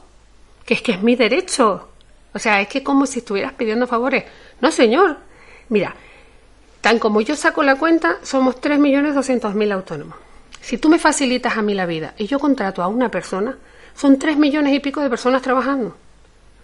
que 0.66 0.74
es 0.74 0.82
que 0.82 0.94
es 0.94 1.04
mi 1.04 1.16
derecho. 1.16 1.90
O 2.34 2.40
sea, 2.40 2.62
es 2.62 2.68
que 2.70 2.82
como 2.82 3.06
si 3.06 3.20
estuvieras 3.20 3.54
pidiendo 3.54 3.86
favores. 3.86 4.24
No, 4.62 4.72
señor. 4.72 5.18
Mira, 5.70 5.96
tan 6.82 6.98
como 6.98 7.22
yo 7.22 7.36
saco 7.36 7.62
la 7.62 7.76
cuenta, 7.76 8.18
somos 8.24 8.60
3.200.000 8.60 9.74
autónomos. 9.74 10.29
Si 10.62 10.78
tú 10.78 10.90
me 10.90 11.00
facilitas 11.00 11.58
a 11.58 11.62
mí 11.62 11.74
la 11.74 11.86
vida 11.86 12.14
y 12.18 12.28
yo 12.28 12.40
contrato 12.40 12.84
a 12.84 12.88
una 12.88 13.10
persona, 13.10 13.58
son 13.96 14.20
tres 14.20 14.38
millones 14.38 14.74
y 14.74 14.80
pico 14.80 15.02
de 15.02 15.10
personas 15.10 15.42
trabajando. 15.42 15.96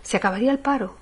Se 0.03 0.17
acabaría 0.17 0.51
el 0.51 0.59
paro. 0.59 0.95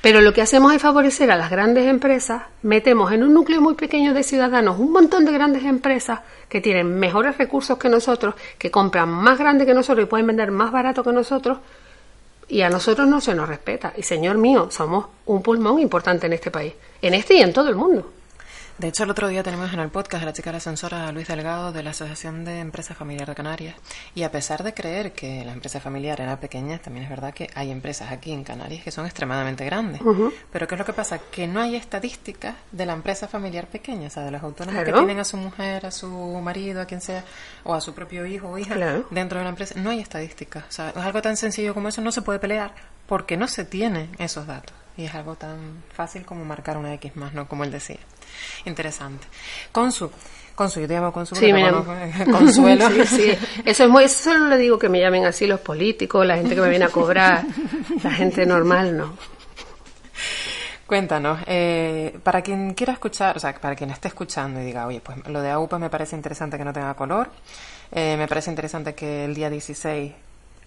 Pero 0.00 0.22
lo 0.22 0.32
que 0.32 0.40
hacemos 0.40 0.72
es 0.72 0.80
favorecer 0.80 1.30
a 1.30 1.36
las 1.36 1.50
grandes 1.50 1.86
empresas, 1.86 2.44
metemos 2.62 3.12
en 3.12 3.22
un 3.22 3.34
núcleo 3.34 3.60
muy 3.60 3.74
pequeño 3.74 4.14
de 4.14 4.22
ciudadanos 4.22 4.78
un 4.78 4.92
montón 4.92 5.26
de 5.26 5.32
grandes 5.32 5.64
empresas 5.64 6.20
que 6.48 6.62
tienen 6.62 6.98
mejores 6.98 7.36
recursos 7.36 7.76
que 7.76 7.90
nosotros, 7.90 8.34
que 8.56 8.70
compran 8.70 9.10
más 9.10 9.38
grande 9.38 9.66
que 9.66 9.74
nosotros 9.74 10.06
y 10.06 10.08
pueden 10.08 10.26
vender 10.26 10.50
más 10.50 10.72
barato 10.72 11.04
que 11.04 11.12
nosotros, 11.12 11.58
y 12.48 12.62
a 12.62 12.70
nosotros 12.70 13.06
no 13.06 13.20
se 13.20 13.34
nos 13.34 13.48
respeta. 13.48 13.92
Y 13.96 14.02
señor 14.02 14.38
mío, 14.38 14.68
somos 14.70 15.06
un 15.26 15.42
pulmón 15.42 15.78
importante 15.78 16.26
en 16.26 16.32
este 16.32 16.50
país, 16.50 16.72
en 17.02 17.14
este 17.14 17.34
y 17.34 17.42
en 17.42 17.52
todo 17.52 17.68
el 17.68 17.76
mundo. 17.76 18.10
De 18.80 18.88
hecho, 18.88 19.04
el 19.04 19.10
otro 19.10 19.28
día 19.28 19.42
tenemos 19.42 19.70
en 19.74 19.80
el 19.80 19.90
podcast 19.90 20.22
de 20.22 20.26
la 20.26 20.32
chica 20.32 20.56
ascensora 20.56 21.06
a 21.06 21.12
Luis 21.12 21.28
Delgado 21.28 21.70
de 21.70 21.82
la 21.82 21.90
Asociación 21.90 22.46
de 22.46 22.60
Empresas 22.60 22.96
Familiares 22.96 23.28
de 23.28 23.34
Canarias. 23.34 23.76
Y 24.14 24.22
a 24.22 24.32
pesar 24.32 24.62
de 24.62 24.72
creer 24.72 25.12
que 25.12 25.44
la 25.44 25.52
empresa 25.52 25.80
familiar 25.80 26.18
era 26.18 26.40
pequeña, 26.40 26.78
también 26.78 27.04
es 27.04 27.10
verdad 27.10 27.34
que 27.34 27.50
hay 27.54 27.70
empresas 27.70 28.10
aquí 28.10 28.32
en 28.32 28.42
Canarias 28.42 28.82
que 28.82 28.90
son 28.90 29.04
extremadamente 29.04 29.66
grandes. 29.66 30.00
Pero 30.50 30.66
¿qué 30.66 30.76
es 30.76 30.78
lo 30.78 30.86
que 30.86 30.94
pasa? 30.94 31.18
Que 31.18 31.46
no 31.46 31.60
hay 31.60 31.76
estadísticas 31.76 32.54
de 32.72 32.86
la 32.86 32.94
empresa 32.94 33.28
familiar 33.28 33.66
pequeña, 33.66 34.06
o 34.06 34.10
sea, 34.10 34.24
de 34.24 34.30
los 34.30 34.42
autónomos 34.42 34.82
que 34.82 34.94
tienen 34.94 35.18
a 35.18 35.24
su 35.24 35.36
mujer, 35.36 35.84
a 35.84 35.90
su 35.90 36.08
marido, 36.42 36.80
a 36.80 36.86
quien 36.86 37.02
sea, 37.02 37.22
o 37.64 37.74
a 37.74 37.82
su 37.82 37.92
propio 37.92 38.24
hijo 38.24 38.48
o 38.48 38.56
hija 38.56 38.76
dentro 39.10 39.40
de 39.40 39.44
la 39.44 39.50
empresa. 39.50 39.74
No 39.76 39.90
hay 39.90 40.00
estadísticas. 40.00 40.64
O 40.66 40.72
sea, 40.72 40.88
es 40.88 40.96
algo 40.96 41.20
tan 41.20 41.36
sencillo 41.36 41.74
como 41.74 41.88
eso 41.88 42.00
no 42.00 42.12
se 42.12 42.22
puede 42.22 42.38
pelear 42.38 42.72
porque 43.06 43.36
no 43.36 43.46
se 43.46 43.66
tienen 43.66 44.08
esos 44.18 44.46
datos. 44.46 44.79
Y 44.96 45.04
es 45.04 45.14
algo 45.14 45.36
tan 45.36 45.82
fácil 45.92 46.24
como 46.24 46.44
marcar 46.44 46.76
una 46.76 46.92
X 46.94 47.16
más, 47.16 47.32
¿no? 47.32 47.48
Como 47.48 47.64
él 47.64 47.70
decía. 47.70 47.98
Interesante. 48.64 49.26
Consu, 49.72 50.10
Consu, 50.54 50.80
yo 50.80 50.88
te 50.88 50.94
llamo 50.94 51.12
Consu. 51.12 51.34
Sí, 51.36 51.52
me 51.52 51.70
Consuelo. 52.30 52.90
sí, 52.90 53.06
sí. 53.06 53.38
Eso 53.64 53.84
es 53.84 53.90
muy, 53.90 54.04
eso 54.04 54.24
solo 54.30 54.48
le 54.48 54.58
digo 54.58 54.78
que 54.78 54.88
me 54.88 55.00
llamen 55.00 55.24
así 55.24 55.46
los 55.46 55.60
políticos, 55.60 56.26
la 56.26 56.36
gente 56.36 56.54
que 56.54 56.60
me 56.60 56.68
viene 56.68 56.84
a 56.84 56.90
cobrar, 56.90 57.44
la 58.02 58.10
gente 58.10 58.44
normal 58.44 58.96
no. 58.96 59.16
Cuéntanos, 60.86 61.38
eh, 61.46 62.18
para 62.24 62.42
quien 62.42 62.74
quiera 62.74 62.92
escuchar, 62.92 63.36
o 63.36 63.40
sea, 63.40 63.54
para 63.54 63.76
quien 63.76 63.90
esté 63.90 64.08
escuchando 64.08 64.60
y 64.60 64.64
diga, 64.64 64.86
oye, 64.86 65.00
pues 65.00 65.18
lo 65.28 65.40
de 65.40 65.48
AUPA 65.48 65.78
me 65.78 65.88
parece 65.88 66.16
interesante 66.16 66.58
que 66.58 66.64
no 66.64 66.72
tenga 66.72 66.94
color, 66.94 67.30
eh, 67.92 68.16
me 68.18 68.26
parece 68.26 68.50
interesante 68.50 68.92
que 68.92 69.24
el 69.24 69.34
día 69.34 69.48
16 69.48 70.12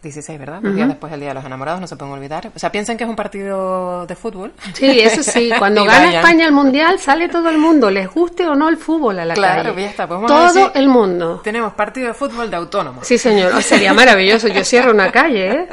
16, 0.04 0.38
¿verdad? 0.38 0.60
Los 0.62 0.76
días 0.76 0.88
después 0.88 1.10
del 1.10 1.22
Día 1.22 1.30
de 1.30 1.36
los 1.36 1.46
Enamorados, 1.46 1.82
no 1.82 1.88
se 1.88 1.96
pueden 1.96 2.14
olvidar. 2.14 2.52
O 2.56 2.60
sea, 2.60 2.72
piensen 2.72 2.98
que 2.98 3.06
es 3.06 3.10
un 3.10 3.16
partido 3.16 4.06
de 4.06 4.16
fútbol. 4.16 4.54
Sí, 4.74 5.00
eso 5.00 5.24
sí. 5.24 5.50
Cuando 5.58 5.84
gana 5.86 6.00
vayan. 6.06 6.16
España 6.16 6.46
el 6.46 6.52
Mundial, 6.52 7.00
sale 7.00 7.30
todo 7.30 7.50
el 7.50 7.58
mundo, 7.58 7.90
les 7.90 8.08
guste 8.14 8.46
o 8.46 8.54
no 8.54 8.70
el 8.70 8.78
fútbol 8.78 9.18
a 9.20 9.26
la 9.26 9.34
Claro, 9.34 9.72
calle. 9.72 9.82
ya 9.84 9.90
está, 9.90 10.08
pues 10.08 10.26
todo 10.28 10.46
decir- 10.54 10.72
el 10.76 10.88
mundo. 10.88 11.42
Tenemos 11.44 11.74
partido 11.74 12.08
de 12.10 12.14
fútbol 12.14 12.52
de 12.52 12.58
autónomos. 12.58 13.08
Sí, 13.08 13.18
señor. 13.18 13.54
Oh, 13.56 13.62
sería 13.62 13.94
maravilloso. 13.96 14.48
Yo 14.50 14.64
cierro 14.64 14.92
una 14.92 15.12
calle, 15.12 15.52
¿eh? 15.52 15.68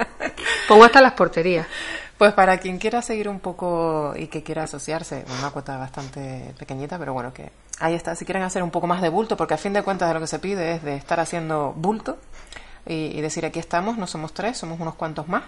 Pongo 0.69 0.85
hasta 0.85 1.01
las 1.03 1.13
porterías. 1.13 1.67
Pues 2.17 2.33
para 2.35 2.59
quien 2.59 2.79
quiera 2.79 3.01
seguir 3.03 3.29
un 3.31 3.41
poco 3.41 4.13
y 4.15 4.27
que 4.27 4.43
quiera 4.43 4.65
asociarse, 4.65 5.25
una 5.41 5.51
cuota 5.51 5.77
bastante 5.79 6.55
pequeñita, 6.59 6.99
pero 6.99 7.15
bueno, 7.15 7.33
que 7.33 7.51
ahí 7.79 7.95
está. 7.95 8.15
Si 8.15 8.27
quieren 8.27 8.43
hacer 8.43 8.63
un 8.63 8.71
poco 8.71 8.87
más 8.87 9.01
de 9.01 9.09
bulto, 9.09 9.37
porque 9.39 9.55
a 9.55 9.57
fin 9.57 9.73
de 9.73 9.83
cuentas 9.83 10.07
de 10.09 10.15
lo 10.15 10.21
que 10.21 10.27
se 10.27 10.39
pide 10.39 10.75
es 10.75 10.83
de 10.85 10.97
estar 10.97 11.19
haciendo 11.19 11.73
bulto 11.75 12.19
y, 12.91 13.21
decir 13.21 13.45
aquí 13.47 13.59
estamos, 13.59 13.97
no 13.99 14.07
somos 14.07 14.33
tres, 14.35 14.59
somos 14.59 14.81
unos 14.81 14.95
cuantos 14.95 15.29
más. 15.29 15.45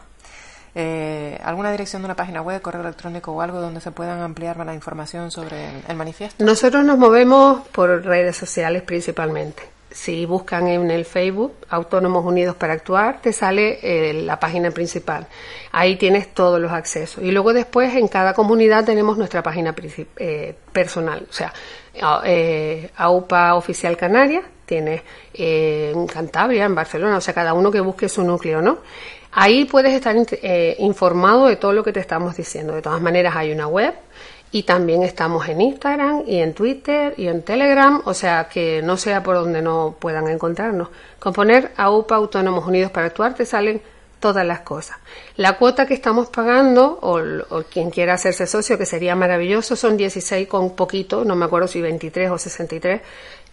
Eh, 0.74 1.38
¿Alguna 1.44 1.70
dirección 1.70 2.00
de 2.02 2.06
una 2.06 2.16
página 2.16 2.40
web, 2.40 2.62
correo 2.62 2.80
electrónico 2.80 3.32
o 3.32 3.42
algo 3.42 3.60
donde 3.60 3.80
se 3.80 3.90
puedan 3.90 4.20
ampliar 4.20 4.56
la 4.64 4.74
información 4.74 5.30
sobre 5.30 5.82
el, 5.86 5.96
manifiesto? 5.96 6.42
Nosotros 6.44 6.84
nos 6.84 6.96
movemos 6.98 7.66
por 7.68 8.04
redes 8.04 8.36
sociales 8.36 8.82
principalmente. 8.82 9.64
Si 9.90 10.24
buscan 10.24 10.68
en 10.68 10.90
el 10.90 11.04
Facebook 11.04 11.52
Autónomos 11.68 12.24
Unidos 12.24 12.56
para 12.56 12.72
Actuar, 12.72 13.20
te 13.20 13.34
sale 13.34 13.78
eh, 13.82 14.14
la 14.14 14.40
página 14.40 14.70
principal. 14.70 15.26
Ahí 15.72 15.96
tienes 15.96 16.32
todos 16.32 16.58
los 16.58 16.72
accesos. 16.72 17.22
Y 17.22 17.30
luego 17.30 17.52
después 17.52 17.94
en 17.94 18.08
cada 18.08 18.32
comunidad 18.32 18.86
tenemos 18.86 19.18
nuestra 19.18 19.42
página 19.42 19.74
eh, 20.16 20.54
personal. 20.72 21.26
O 21.28 21.32
sea, 21.34 21.52
a- 22.00 22.22
eh, 22.24 22.90
AUPA 22.96 23.54
Oficial 23.56 23.98
Canarias, 23.98 24.44
tienes 24.66 25.02
eh, 25.34 25.92
en 25.94 26.06
Cantabria, 26.06 26.64
en 26.64 26.74
Barcelona, 26.74 27.16
o 27.16 27.20
sea, 27.20 27.34
cada 27.34 27.54
uno 27.54 27.70
que 27.70 27.80
busque 27.80 28.08
su 28.08 28.22
núcleo, 28.22 28.62
¿no? 28.62 28.78
Ahí 29.32 29.64
puedes 29.64 29.94
estar 29.94 30.14
eh, 30.30 30.76
informado 30.78 31.46
de 31.46 31.56
todo 31.56 31.72
lo 31.72 31.82
que 31.82 31.92
te 31.92 32.00
estamos 32.00 32.36
diciendo. 32.36 32.74
De 32.74 32.82
todas 32.82 33.00
maneras, 33.00 33.34
hay 33.34 33.50
una 33.50 33.66
web 33.66 33.94
y 34.50 34.64
también 34.64 35.02
estamos 35.02 35.48
en 35.48 35.62
Instagram 35.62 36.24
y 36.26 36.36
en 36.40 36.52
Twitter 36.52 37.14
y 37.16 37.26
en 37.26 37.42
Telegram, 37.42 38.02
o 38.04 38.12
sea 38.12 38.48
que 38.52 38.82
no 38.82 38.98
sea 38.98 39.22
por 39.22 39.36
donde 39.36 39.62
no 39.62 39.96
puedan 39.98 40.28
encontrarnos. 40.28 40.88
Con 41.18 41.32
poner 41.32 41.72
AUPA 41.76 42.16
Autónomos 42.16 42.66
Unidos 42.66 42.92
para 42.92 43.06
Actuar 43.06 43.34
te 43.34 43.46
salen 43.46 43.80
todas 44.20 44.46
las 44.46 44.60
cosas. 44.60 44.98
La 45.36 45.56
cuota 45.56 45.86
que 45.86 45.94
estamos 45.94 46.28
pagando, 46.28 46.98
o, 47.00 47.18
o 47.48 47.62
quien 47.64 47.90
quiera 47.90 48.14
hacerse 48.14 48.46
socio, 48.46 48.76
que 48.76 48.86
sería 48.86 49.16
maravilloso, 49.16 49.74
son 49.74 49.96
16 49.96 50.46
con 50.46 50.76
poquito, 50.76 51.24
no 51.24 51.34
me 51.34 51.46
acuerdo 51.46 51.66
si 51.66 51.80
23 51.80 52.30
o 52.30 52.38
63 52.38 53.00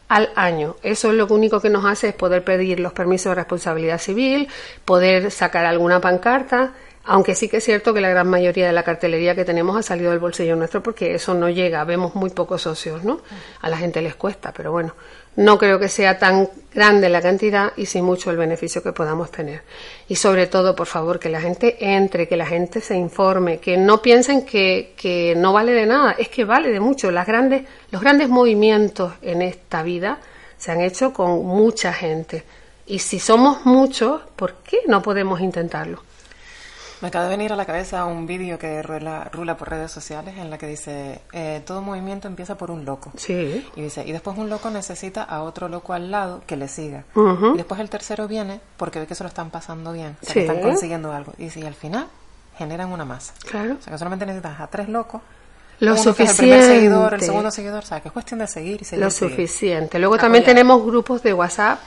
al 0.10 0.32
año. 0.36 0.75
Eso 0.84 1.12
es 1.12 1.16
lo 1.16 1.28
único 1.28 1.62
que 1.62 1.70
nos 1.70 1.86
hace 1.86 2.10
es 2.10 2.13
poder 2.16 2.44
pedir 2.44 2.80
los 2.80 2.92
permisos 2.92 3.32
de 3.32 3.36
responsabilidad 3.36 4.00
civil, 4.00 4.50
poder 4.84 5.32
sacar 5.32 5.66
alguna 5.66 6.01
pancarta, 6.01 6.74
aunque 7.06 7.36
sí 7.36 7.48
que 7.48 7.58
es 7.58 7.63
cierto 7.63 7.94
que 7.94 8.01
la 8.01 8.10
gran 8.10 8.28
mayoría 8.28 8.68
de 8.68 8.74
la 8.74 8.84
cartelería 8.84 9.34
que 9.34 9.46
tenemos 9.46 9.78
ha 9.78 9.82
salido 9.82 10.12
del 10.12 10.20
bolsillo 10.20 10.56
nuestro 10.56 10.84
porque 10.84 11.16
eso 11.16 11.34
no 11.34 11.50
llega, 11.50 11.84
vemos 11.84 12.16
muy 12.16 12.32
pocos 12.32 12.63
socios, 12.63 13.04
¿no? 13.04 13.22
A 13.62 13.70
la 13.70 13.78
gente 13.78 14.01
les 14.01 14.16
cuesta, 14.16 14.51
pero 14.51 14.72
bueno, 14.72 14.94
no 15.36 15.57
creo 15.57 15.79
que 15.79 15.89
sea 15.89 16.17
tan 16.17 16.50
grande 16.74 17.09
la 17.09 17.21
cantidad 17.21 17.74
y 17.77 17.86
sí 17.86 18.01
mucho 18.01 18.29
el 18.31 18.38
beneficio 18.38 18.83
que 18.83 18.91
podamos 18.91 19.31
tener. 19.31 19.62
Y 20.07 20.15
sobre 20.15 20.48
todo, 20.48 20.75
por 20.75 20.88
favor, 20.88 21.19
que 21.19 21.29
la 21.29 21.41
gente 21.41 21.77
entre, 21.79 22.27
que 22.27 22.36
la 22.36 22.45
gente 22.45 22.81
se 22.81 22.95
informe, 22.95 23.59
que 23.59 23.77
no 23.77 24.01
piensen 24.01 24.45
que, 24.45 24.93
que 24.98 25.36
no 25.36 25.53
vale 25.53 25.71
de 25.71 25.86
nada, 25.86 26.12
es 26.17 26.29
que 26.29 26.43
vale 26.45 26.69
de 26.69 26.79
mucho. 26.79 27.12
Las 27.12 27.25
grandes, 27.25 27.63
los 27.91 28.01
grandes 28.01 28.29
movimientos 28.29 29.13
en 29.21 29.41
esta 29.41 29.83
vida 29.83 30.19
se 30.57 30.71
han 30.71 30.81
hecho 30.81 31.13
con 31.13 31.45
mucha 31.45 31.93
gente. 31.93 32.43
Y 32.86 33.00
si 33.00 33.19
somos 33.19 33.65
muchos, 33.65 34.21
¿por 34.36 34.55
qué 34.55 34.79
no 34.88 35.01
podemos 35.01 35.39
intentarlo? 35.41 36.09
Me 37.01 37.08
acaba 37.08 37.25
de 37.25 37.29
venir 37.29 37.53
a 37.53 37.56
la 37.56 37.65
cabeza 37.65 38.03
un 38.06 38.27
vídeo 38.27 38.60
que 38.60 38.82
rula, 38.84 39.29
rula 39.32 39.56
por 39.56 39.70
redes 39.70 39.89
sociales 39.89 40.38
en 40.38 40.50
la 40.50 40.58
que 40.58 40.68
dice, 40.68 41.22
eh, 41.31 41.62
todo 41.66 41.81
movimiento 41.81 42.27
empieza 42.27 42.57
por 42.57 42.72
un 42.72 42.83
loco. 42.83 43.12
Sí. 43.16 43.66
Y 43.75 43.81
dice, 43.81 44.03
y 44.05 44.12
después 44.12 44.38
un 44.38 44.50
loco 44.50 44.70
necesita 44.70 45.24
a 45.24 45.44
otro 45.44 45.70
loco 45.70 45.94
al 45.94 46.12
lado 46.12 46.42
que 46.46 46.57
le 46.57 46.68
siga. 46.68 47.05
Ujú. 47.16 47.53
Y 47.53 47.57
después 47.57 47.79
el 47.79 47.90
tercero 47.90 48.27
viene 48.27 48.59
porque 48.75 49.00
ve 49.00 49.07
que 49.07 49.16
se 49.16 49.24
lo 49.24 49.29
están 49.29 49.50
pasando 49.50 49.94
bien, 49.94 50.18
o 50.22 50.25
sea, 50.25 50.33
Sí. 50.33 50.40
que 50.42 50.46
están 50.48 50.62
consiguiendo 50.62 51.14
algo. 51.14 51.31
Y 51.38 51.44
dice, 51.46 51.62
y 51.62 51.66
al 51.66 51.75
final 51.75 52.07
generan 52.57 52.92
una 52.92 53.05
masa. 53.05 53.33
Claro. 53.50 53.77
O 53.79 53.81
sea, 53.81 53.94
que 53.94 53.98
solamente 53.98 54.25
necesitas 54.25 54.59
a 54.59 54.68
tres 54.68 54.90
locos. 54.90 55.22
Lo 55.79 55.94
uno 55.94 56.01
es 56.01 56.05
el 56.07 56.14
primer 56.35 56.35
seguidor, 56.62 56.74
el 57.14 57.22
suficiente. 57.22 57.25
segundo 57.25 57.51
seguidor, 57.51 57.83
o 57.83 57.88
sea, 57.88 58.01
que 58.01 58.09
es 58.09 58.12
cuestión 58.12 58.42
de 58.42 58.48
seguir 58.48 58.81
y 58.81 58.83
seguir. 58.83 59.05
Lo 59.05 59.09
suficiente. 59.09 59.98
Luego 60.00 60.18
también 60.18 60.44
tenemos 60.44 60.83
grupos 60.85 61.24
de 61.24 61.33
WhatsApp 61.33 61.79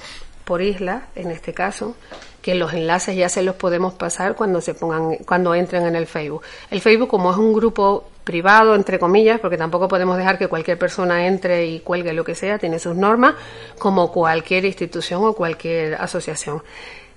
por 0.45 0.63
isla, 0.63 1.05
en 1.15 1.31
este 1.31 1.53
caso, 1.53 1.95
que 2.43 2.55
los 2.55 2.73
enlaces 2.75 3.17
ya 3.17 3.29
se 3.29 3.43
los 3.43 3.55
podemos 3.55 3.95
pasar 3.95 4.35
cuando 4.35 4.61
se 4.61 4.75
pongan, 4.75 5.17
cuando 5.19 5.55
entren 5.55 5.87
en 5.87 5.95
el 5.95 6.07
Facebook. 6.07 6.43
El 6.71 6.81
Facebook, 6.81 7.09
como 7.09 7.31
es 7.31 7.37
un 7.37 7.53
grupo 7.53 8.09
privado, 8.25 8.75
entre 8.75 8.99
comillas, 8.99 9.41
porque 9.41 9.57
tampoco 9.57 9.89
podemos 9.89 10.17
dejar 10.17 10.39
que 10.39 10.49
cualquier 10.49 10.79
persona 10.79 11.27
entre 11.27 11.67
y 11.67 11.81
cuelgue 11.81 12.13
lo 12.13 12.25
que 12.25 12.35
sea, 12.35 12.59
tiene 12.59 12.79
sus 12.79 12.97
normas, 12.97 13.35
como 13.79 14.11
cualquier 14.13 14.65
institución 14.65 15.25
o 15.25 15.33
cualquier 15.35 15.95
asociación. 15.95 16.63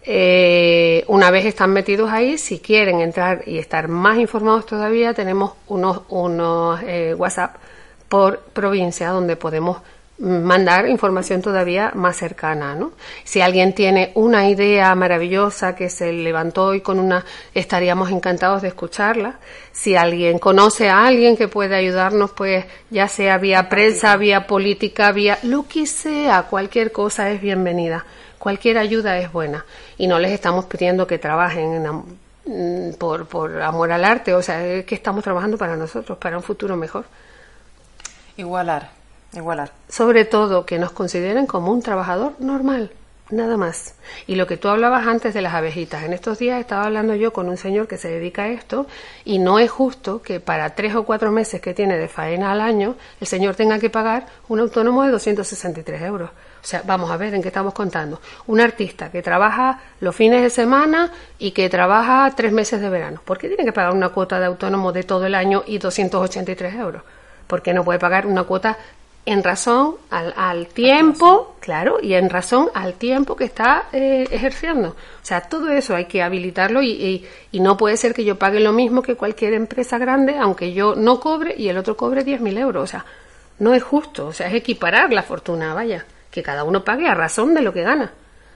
Eh, 0.07 1.03
una 1.07 1.31
vez 1.31 1.45
están 1.45 1.73
metidos 1.73 2.11
ahí, 2.11 2.37
si 2.37 2.59
quieren 2.59 3.01
entrar 3.01 3.41
y 3.47 3.57
estar 3.57 3.87
más 3.87 4.19
informados 4.19 4.67
todavía, 4.67 5.15
tenemos 5.15 5.53
unos, 5.67 6.01
unos 6.09 6.79
eh, 6.83 7.15
WhatsApp 7.17 7.55
por 8.07 8.39
provincia 8.39 9.09
donde 9.09 9.35
podemos 9.35 9.79
mandar 10.17 10.87
información 10.87 11.41
todavía 11.41 11.91
más 11.93 12.15
cercana, 12.15 12.73
¿no? 12.73 12.93
Si 13.25 13.41
alguien 13.41 13.73
tiene 13.75 14.11
una 14.15 14.47
idea 14.49 14.95
maravillosa 14.95 15.75
que 15.75 15.89
se 15.89 16.13
levantó 16.13 16.73
y 16.73 16.79
con 16.81 16.99
una 16.99 17.25
estaríamos 17.53 18.09
encantados 18.11 18.61
de 18.61 18.69
escucharla. 18.69 19.35
Si 19.73 19.95
alguien 19.97 20.39
conoce 20.39 20.89
a 20.89 21.05
alguien 21.05 21.35
que 21.35 21.49
puede 21.49 21.75
ayudarnos, 21.75 22.31
pues 22.31 22.65
ya 22.89 23.09
sea 23.09 23.37
vía 23.37 23.67
prensa, 23.67 24.15
vía 24.15 24.47
política, 24.47 25.11
vía 25.11 25.37
lo 25.43 25.67
que 25.67 25.85
sea, 25.85 26.43
cualquier 26.43 26.93
cosa 26.93 27.29
es 27.29 27.41
bienvenida. 27.41 28.05
Cualquier 28.39 28.77
ayuda 28.77 29.17
es 29.17 29.31
buena 29.33 29.65
y 29.97 30.07
no 30.07 30.19
les 30.19 30.31
estamos 30.31 30.65
pidiendo 30.65 31.07
que 31.07 31.17
trabajen 31.17 31.73
en 31.73 31.85
am- 31.87 32.03
mm, 32.45 32.93
por, 32.99 33.25
por 33.27 33.61
amor 33.61 33.91
al 33.91 34.05
arte, 34.05 34.33
o 34.33 34.41
sea, 34.41 34.65
es 34.65 34.85
que 34.85 34.95
estamos 34.95 35.23
trabajando 35.23 35.57
para 35.57 35.75
nosotros, 35.75 36.17
para 36.19 36.37
un 36.37 36.43
futuro 36.43 36.77
mejor. 36.77 37.05
Igualar, 38.37 38.91
igualar. 39.33 39.71
Sobre 39.89 40.25
todo 40.25 40.65
que 40.65 40.79
nos 40.79 40.91
consideren 40.91 41.45
como 41.45 41.71
un 41.71 41.81
trabajador 41.81 42.33
normal, 42.39 42.91
nada 43.29 43.57
más. 43.57 43.95
Y 44.27 44.35
lo 44.35 44.47
que 44.47 44.57
tú 44.57 44.67
hablabas 44.67 45.07
antes 45.07 45.33
de 45.33 45.41
las 45.41 45.53
abejitas, 45.53 46.03
en 46.03 46.13
estos 46.13 46.39
días 46.39 46.59
estaba 46.59 46.85
hablando 46.85 47.15
yo 47.15 47.33
con 47.33 47.49
un 47.49 47.57
señor 47.57 47.87
que 47.87 47.97
se 47.97 48.09
dedica 48.09 48.43
a 48.43 48.47
esto 48.49 48.85
y 49.23 49.39
no 49.39 49.59
es 49.59 49.71
justo 49.71 50.21
que 50.21 50.39
para 50.39 50.75
tres 50.75 50.95
o 50.95 51.03
cuatro 51.03 51.31
meses 51.31 51.61
que 51.61 51.73
tiene 51.73 51.97
de 51.97 52.07
faena 52.07 52.51
al 52.51 52.61
año 52.61 52.95
el 53.19 53.27
señor 53.27 53.55
tenga 53.55 53.79
que 53.79 53.89
pagar 53.89 54.27
un 54.47 54.59
autónomo 54.59 55.03
de 55.03 55.11
263 55.11 56.01
euros. 56.03 56.29
O 56.29 56.67
sea, 56.67 56.81
vamos 56.83 57.11
a 57.11 57.17
ver 57.17 57.33
en 57.35 57.43
qué 57.43 57.49
estamos 57.49 57.75
contando. 57.75 58.19
Un 58.47 58.59
artista 58.59 59.11
que 59.11 59.21
trabaja 59.21 59.81
los 59.99 60.15
fines 60.15 60.41
de 60.41 60.49
semana 60.49 61.11
y 61.37 61.51
que 61.51 61.69
trabaja 61.69 62.31
tres 62.35 62.51
meses 62.51 62.81
de 62.81 62.89
verano. 62.89 63.21
¿Por 63.23 63.37
qué 63.37 63.47
tiene 63.47 63.65
que 63.65 63.71
pagar 63.71 63.93
una 63.93 64.09
cuota 64.09 64.39
de 64.39 64.47
autónomo 64.47 64.91
de 64.91 65.03
todo 65.03 65.27
el 65.27 65.35
año 65.35 65.63
y 65.67 65.77
283 65.77 66.73
euros? 66.73 67.03
¿Por 67.45 67.61
qué 67.61 67.71
no 67.73 67.83
puede 67.83 67.99
pagar 67.99 68.25
una 68.25 68.45
cuota 68.45 68.79
en 69.25 69.43
razón 69.43 69.95
al, 70.11 70.33
al 70.37 70.67
tiempo, 70.67 71.55
claro, 71.59 71.97
y 72.01 72.13
en 72.13 72.29
razón 72.29 72.69
al 72.75 72.93
tiempo 72.93 73.35
que 73.35 73.45
está 73.45 73.85
eh, 73.91 74.27
ejerciendo. 74.29 74.89
O 74.89 74.95
sea, 75.25 75.41
todo 75.41 75.71
eso 75.71 75.95
hay 75.95 76.05
que 76.05 76.21
habilitarlo 76.21 76.81
y, 76.81 76.91
y, 76.91 77.27
y 77.51 77.59
no 77.59 77.75
puede 77.75 77.97
ser 77.97 78.13
que 78.13 78.23
yo 78.23 78.37
pague 78.37 78.59
lo 78.59 78.71
mismo 78.71 79.01
que 79.01 79.15
cualquier 79.15 79.53
empresa 79.53 79.97
grande, 79.97 80.37
aunque 80.37 80.73
yo 80.73 80.95
no 80.95 81.19
cobre 81.19 81.55
y 81.57 81.69
el 81.69 81.77
otro 81.77 81.97
cobre 81.97 82.23
10.000 82.23 82.59
euros. 82.59 82.83
O 82.83 82.87
sea, 82.87 83.05
no 83.59 83.73
es 83.73 83.81
justo, 83.81 84.27
o 84.27 84.33
sea, 84.33 84.47
es 84.47 84.53
equiparar 84.53 85.11
la 85.11 85.23
fortuna, 85.23 85.73
vaya, 85.73 86.05
que 86.29 86.43
cada 86.43 86.63
uno 86.63 86.83
pague 86.83 87.07
a 87.07 87.15
razón 87.15 87.53
de 87.53 87.61
lo 87.61 87.73
que 87.73 87.81
gana. 87.81 88.11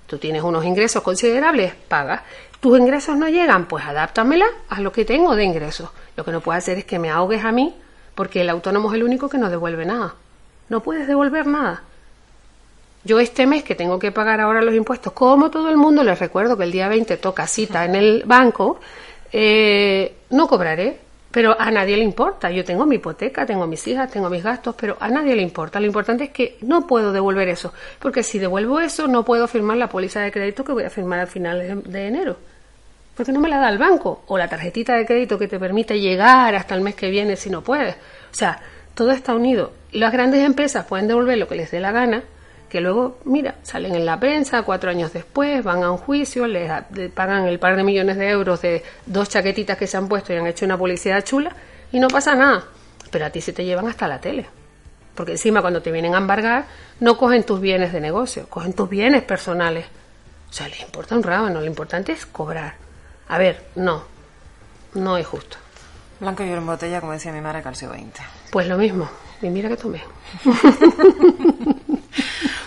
Tú 0.06 0.18
tienes 0.18 0.44
unos 0.44 0.66
ingresos 0.66 1.02
considerables, 1.02 1.74
pagas. 1.88 2.22
Tus 2.60 2.78
ingresos 2.78 3.16
no 3.16 3.30
llegan, 3.30 3.68
pues 3.68 3.86
adáptamela 3.86 4.48
a 4.68 4.82
lo 4.82 4.92
que 4.92 5.06
tengo 5.06 5.36
de 5.36 5.46
ingresos. 5.46 5.90
Lo 6.16 6.26
que 6.26 6.32
no 6.32 6.42
puedo 6.42 6.58
hacer 6.58 6.80
es 6.80 6.86
que 6.86 7.00
me 7.00 7.10
ahogues 7.10 7.46
a 7.46 7.52
mí, 7.52 7.76
porque 8.16 8.42
el 8.42 8.50
autónomo 8.50 8.90
es 8.90 8.96
el 8.96 9.04
único 9.04 9.30
que 9.30 9.38
no 9.38 9.50
devuelve 9.50 9.86
nada. 9.86 10.16
No 10.70 10.82
puedes 10.82 11.08
devolver 11.08 11.48
nada. 11.48 11.84
Yo 13.04 13.20
este 13.20 13.48
mes 13.48 13.64
que 13.64 13.76
tengo 13.76 13.98
que 13.98 14.12
pagar 14.12 14.42
ahora 14.42 14.62
los 14.62 14.76
impuestos, 14.76 15.14
como 15.14 15.50
todo 15.50 15.70
el 15.70 15.78
mundo, 15.78 16.04
les 16.04 16.20
recuerdo 16.20 16.58
que 16.58 16.66
el 16.66 16.72
día 16.72 16.88
20 16.90 17.18
toca 17.18 17.48
cita 17.48 17.86
en 17.86 17.96
el 17.96 18.24
banco, 18.26 18.80
eh, 19.32 20.16
no 20.32 20.48
cobraré, 20.48 21.00
pero 21.32 21.56
a 21.60 21.72
nadie 21.72 21.96
le 21.96 22.04
importa. 22.04 22.52
Yo 22.52 22.66
tengo 22.66 22.86
mi 22.86 22.96
hipoteca, 22.98 23.46
tengo 23.46 23.68
mis 23.68 23.88
hijas, 23.88 24.12
tengo 24.12 24.30
mis 24.30 24.44
gastos, 24.44 24.76
pero 24.78 24.98
a 25.00 25.08
nadie 25.10 25.36
le 25.36 25.42
importa. 25.42 25.80
Lo 25.80 25.86
importante 25.86 26.26
es 26.26 26.30
que 26.32 26.58
no 26.62 26.86
puedo 26.86 27.14
devolver 27.14 27.48
eso, 27.48 27.74
porque 28.00 28.22
si 28.22 28.38
devuelvo 28.38 28.80
eso 28.82 29.08
no 29.08 29.24
puedo 29.24 29.48
firmar 29.48 29.78
la 29.78 29.88
póliza 29.88 30.20
de 30.22 30.32
crédito 30.32 30.64
que 30.64 30.74
voy 30.74 30.84
a 30.84 30.90
firmar 30.90 31.20
al 31.20 31.28
final 31.28 31.60
de, 31.60 31.76
de 31.90 32.08
enero. 32.08 32.38
porque 33.16 33.32
no 33.32 33.40
me 33.40 33.50
la 33.50 33.60
da 33.60 33.70
el 33.70 33.78
banco, 33.78 34.24
o 34.28 34.38
la 34.38 34.48
tarjetita 34.48 34.96
de 34.96 35.06
crédito 35.06 35.38
que 35.40 35.48
te 35.48 35.60
permite 35.60 36.00
llegar 36.00 36.54
hasta 36.56 36.76
el 36.76 36.82
mes 36.82 36.96
que 36.96 37.10
viene 37.10 37.36
si 37.36 37.50
no 37.50 37.62
puedes. 37.62 37.96
O 37.96 38.36
sea, 38.36 38.62
todo 38.94 39.12
está 39.12 39.34
unido. 39.34 39.79
Las 39.92 40.12
grandes 40.12 40.46
empresas 40.46 40.86
pueden 40.86 41.08
devolver 41.08 41.38
lo 41.38 41.48
que 41.48 41.56
les 41.56 41.72
dé 41.72 41.80
la 41.80 41.92
gana, 41.92 42.24
que 42.70 42.82
luego, 42.82 43.18
mira, 43.26 43.56
salen 43.64 43.96
en 43.96 44.06
la 44.06 44.20
prensa 44.20 44.62
cuatro 44.62 44.92
años 44.92 45.12
después, 45.12 45.64
van 45.64 45.84
a 45.84 45.92
un 45.92 45.98
juicio, 45.98 46.46
les 46.46 46.72
pagan 47.14 47.48
el 47.48 47.58
par 47.58 47.76
de 47.76 47.84
millones 47.84 48.18
de 48.18 48.30
euros 48.30 48.62
de 48.62 48.84
dos 49.08 49.30
chaquetitas 49.30 49.78
que 49.78 49.88
se 49.88 49.98
han 49.98 50.08
puesto 50.08 50.32
y 50.32 50.38
han 50.38 50.46
hecho 50.46 50.66
una 50.66 50.78
publicidad 50.78 51.24
chula 51.24 51.56
y 51.92 52.00
no 52.00 52.08
pasa 52.08 52.36
nada. 52.36 52.66
Pero 53.10 53.26
a 53.26 53.30
ti 53.32 53.42
se 53.42 53.54
te 53.54 53.66
llevan 53.66 53.88
hasta 53.88 54.08
la 54.08 54.22
tele. 54.22 54.46
Porque 55.16 55.32
encima 55.34 55.62
cuando 55.62 55.82
te 55.82 55.92
vienen 55.92 56.14
a 56.14 56.20
embargar, 56.20 56.66
no 57.00 57.18
cogen 57.18 57.44
tus 57.44 57.60
bienes 57.60 57.92
de 57.92 58.00
negocio, 58.00 58.48
cogen 58.48 58.74
tus 58.74 58.88
bienes 58.88 59.24
personales. 59.24 59.88
O 60.50 60.54
sea, 60.54 60.68
les 60.68 60.82
importa 60.82 61.16
un 61.16 61.24
rábano, 61.24 61.60
lo 61.60 61.66
importante 61.66 62.12
es 62.12 62.26
cobrar. 62.28 62.76
A 63.28 63.38
ver, 63.40 63.66
no, 63.76 64.04
no 64.94 65.18
es 65.18 65.26
justo. 65.26 65.58
Blanco 66.20 66.44
y 66.44 66.50
en 66.50 66.66
botella, 66.66 67.02
como 67.02 67.14
decía 67.14 67.32
mi 67.32 67.42
madre, 67.42 67.64
calcio 67.64 67.90
20. 67.90 68.20
Pues 68.52 68.68
lo 68.68 68.78
mismo, 68.78 69.10
y 69.42 69.50
mira 69.50 69.70
que 69.70 69.78
tomé. 69.78 70.02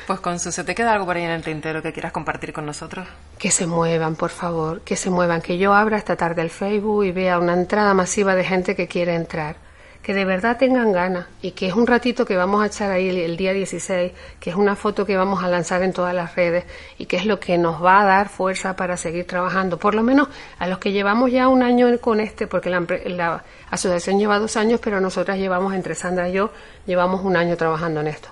Pues 0.06 0.18
con 0.18 0.40
su, 0.40 0.50
¿se 0.50 0.64
te 0.64 0.74
queda 0.74 0.92
algo 0.92 1.06
por 1.06 1.16
ahí 1.16 1.22
en 1.22 1.30
el 1.30 1.42
tintero 1.44 1.80
que 1.80 1.92
quieras 1.92 2.10
compartir 2.10 2.52
con 2.52 2.66
nosotros? 2.66 3.06
Que 3.38 3.52
se 3.52 3.66
muevan, 3.66 4.16
por 4.16 4.30
favor, 4.30 4.80
que 4.80 4.96
se 4.96 5.10
muevan, 5.10 5.40
que 5.40 5.58
yo 5.58 5.74
abra 5.74 5.96
esta 5.96 6.16
tarde 6.16 6.42
el 6.42 6.50
Facebook 6.50 7.04
y 7.04 7.12
vea 7.12 7.38
una 7.38 7.54
entrada 7.54 7.94
masiva 7.94 8.34
de 8.34 8.42
gente 8.42 8.74
que 8.74 8.88
quiere 8.88 9.14
entrar 9.14 9.56
que 10.02 10.14
de 10.14 10.24
verdad 10.24 10.56
tengan 10.58 10.92
ganas 10.92 11.26
y 11.42 11.52
que 11.52 11.68
es 11.68 11.74
un 11.74 11.86
ratito 11.86 12.24
que 12.24 12.36
vamos 12.36 12.62
a 12.62 12.66
echar 12.66 12.90
ahí 12.90 13.08
el, 13.08 13.36
día 13.36 13.52
16, 13.52 14.12
que 14.40 14.50
es 14.50 14.56
una 14.56 14.74
foto 14.74 15.06
que 15.06 15.16
vamos 15.16 15.44
a 15.44 15.48
lanzar 15.48 15.82
en 15.82 15.92
todas 15.92 16.12
las 16.12 16.34
redes 16.34 16.64
y 16.98 17.06
que 17.06 17.16
es 17.16 17.24
lo 17.24 17.38
que 17.38 17.56
nos 17.56 17.82
va 17.82 18.02
a 18.02 18.04
dar 18.04 18.28
fuerza 18.28 18.74
para 18.74 18.96
seguir 18.96 19.26
trabajando, 19.26 19.78
por 19.78 19.94
lo 19.94 20.02
menos 20.02 20.28
a 20.58 20.66
los 20.66 20.78
que 20.78 20.90
llevamos 20.90 21.30
ya 21.30 21.46
un 21.46 21.62
año 21.62 21.86
con 22.00 22.18
este, 22.18 22.48
porque 22.48 22.68
la, 22.68 23.44
asociación 23.70 24.18
lleva 24.18 24.38
dos 24.38 24.56
años, 24.56 24.80
pero 24.82 25.00
nosotras 25.00 25.38
llevamos, 25.38 25.72
entre 25.72 25.94
Sandra 25.94 26.28
y 26.28 26.32
yo, 26.32 26.50
llevamos 26.84 27.22
un 27.24 27.36
año 27.36 27.56
trabajando 27.56 28.00
en 28.00 28.08
esto 28.08 28.28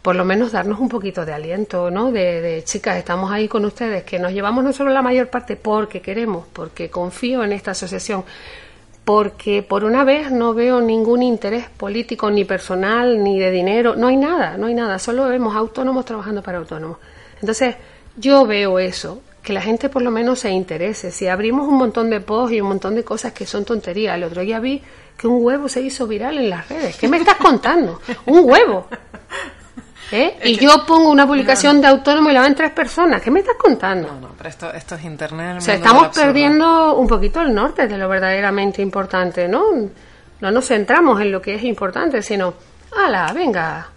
por 0.00 0.16
lo 0.16 0.24
menos 0.24 0.52
darnos 0.52 0.80
un 0.80 0.88
poquito 0.88 1.26
de 1.26 1.34
aliento, 1.34 1.90
¿no? 1.90 2.10
De, 2.10 2.40
de, 2.40 2.64
chicas, 2.64 2.96
estamos 2.96 3.30
ahí 3.30 3.48
con 3.48 3.66
ustedes, 3.66 4.02
que 4.02 4.18
nos 4.18 4.32
llevamos 4.32 4.64
no 4.64 4.72
solo 4.72 4.88
la 4.88 5.02
mayor 5.02 5.28
parte 5.28 5.56
porque 5.56 6.00
queremos, 6.00 6.46
porque 6.54 6.88
confío 6.88 7.44
en 7.44 7.52
esta 7.52 7.72
asociación, 7.72 8.24
porque 9.04 9.62
por 9.62 9.84
una 9.84 10.04
vez 10.04 10.30
no 10.30 10.54
veo 10.54 10.80
ningún 10.80 11.22
interés 11.22 11.66
político 11.68 12.30
ni 12.30 12.44
personal 12.44 13.22
ni 13.22 13.38
de 13.38 13.50
dinero, 13.50 13.96
no 13.96 14.08
hay 14.08 14.16
nada, 14.16 14.56
no 14.56 14.66
hay 14.66 14.74
nada, 14.74 14.98
solo 14.98 15.28
vemos 15.28 15.56
autónomos 15.56 16.04
trabajando 16.04 16.42
para 16.42 16.58
autónomos. 16.58 16.98
Entonces, 17.40 17.76
yo 18.16 18.46
veo 18.46 18.78
eso, 18.78 19.22
que 19.42 19.52
la 19.52 19.62
gente 19.62 19.88
por 19.88 20.02
lo 20.02 20.10
menos 20.10 20.40
se 20.40 20.50
interese. 20.50 21.10
Si 21.10 21.26
abrimos 21.26 21.66
un 21.66 21.76
montón 21.76 22.10
de 22.10 22.20
posts 22.20 22.56
y 22.56 22.60
un 22.60 22.68
montón 22.68 22.94
de 22.94 23.04
cosas 23.04 23.32
que 23.32 23.46
son 23.46 23.64
tonterías, 23.64 24.16
el 24.16 24.24
otro 24.24 24.42
día 24.42 24.60
vi 24.60 24.82
que 25.16 25.26
un 25.26 25.44
huevo 25.44 25.68
se 25.68 25.80
hizo 25.80 26.06
viral 26.06 26.38
en 26.38 26.50
las 26.50 26.68
redes. 26.68 26.96
¿Qué 26.96 27.08
me 27.08 27.16
estás 27.16 27.36
contando? 27.36 28.00
Un 28.26 28.48
huevo. 28.48 28.86
¿Eh? 30.12 30.36
Y 30.44 30.56
yo 30.56 30.84
pongo 30.86 31.10
una 31.10 31.26
publicación 31.26 31.80
de 31.80 31.86
autónomo 31.86 32.30
y 32.30 32.32
la 32.32 32.42
ven 32.42 32.54
tres 32.54 32.72
personas. 32.72 33.22
¿Qué 33.22 33.30
me 33.30 33.40
estás 33.40 33.56
contando? 33.56 34.08
No, 34.08 34.20
no, 34.20 34.28
pero 34.36 34.48
esto, 34.48 34.72
esto 34.72 34.96
es 34.96 35.04
internet. 35.04 35.58
O 35.58 35.60
sea, 35.60 35.74
estamos 35.74 36.08
perdiendo 36.08 36.96
un 36.96 37.06
poquito 37.06 37.40
el 37.40 37.54
norte 37.54 37.86
de 37.86 37.96
lo 37.96 38.08
verdaderamente 38.08 38.82
importante, 38.82 39.46
¿no? 39.46 39.64
No 40.40 40.50
nos 40.50 40.66
centramos 40.66 41.20
en 41.20 41.30
lo 41.30 41.40
que 41.40 41.54
es 41.54 41.64
importante, 41.64 42.22
sino, 42.22 42.54
¡hala, 42.96 43.32
venga! 43.32 43.88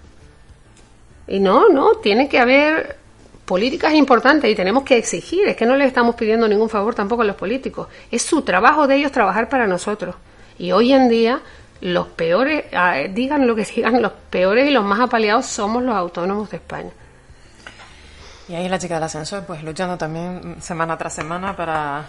Y 1.27 1.39
no, 1.39 1.69
no, 1.69 1.95
tiene 1.95 2.27
que 2.27 2.39
haber 2.39 2.97
políticas 3.45 3.93
importantes 3.93 4.51
y 4.51 4.55
tenemos 4.55 4.83
que 4.83 4.97
exigir. 4.97 5.47
Es 5.47 5.55
que 5.55 5.65
no 5.65 5.75
les 5.75 5.87
estamos 5.87 6.15
pidiendo 6.15 6.47
ningún 6.47 6.69
favor 6.69 6.93
tampoco 6.93 7.23
a 7.23 7.25
los 7.25 7.35
políticos. 7.35 7.87
Es 8.11 8.21
su 8.21 8.41
trabajo 8.41 8.87
de 8.87 8.97
ellos 8.97 9.11
trabajar 9.11 9.49
para 9.49 9.67
nosotros. 9.67 10.15
Y 10.57 10.71
hoy 10.71 10.93
en 10.93 11.09
día 11.09 11.41
los 11.83 12.07
peores, 12.07 12.63
ah, 12.73 12.95
digan 13.09 13.45
lo 13.45 13.55
que 13.55 13.65
digan, 13.75 14.01
los 14.01 14.13
peores 14.29 14.67
y 14.67 14.71
los 14.71 14.83
más 14.83 15.01
apaleados 15.01 15.45
somos 15.45 15.83
los 15.83 15.95
autónomos 15.95 16.49
de 16.49 16.57
España. 16.57 16.91
Y 18.47 18.55
ahí 18.55 18.67
la 18.67 18.79
chica 18.79 18.95
del 18.95 19.03
ascensor, 19.03 19.45
pues 19.45 19.63
luchando 19.63 19.97
también 19.97 20.57
semana 20.61 20.97
tras 20.97 21.13
semana 21.13 21.55
para, 21.55 22.05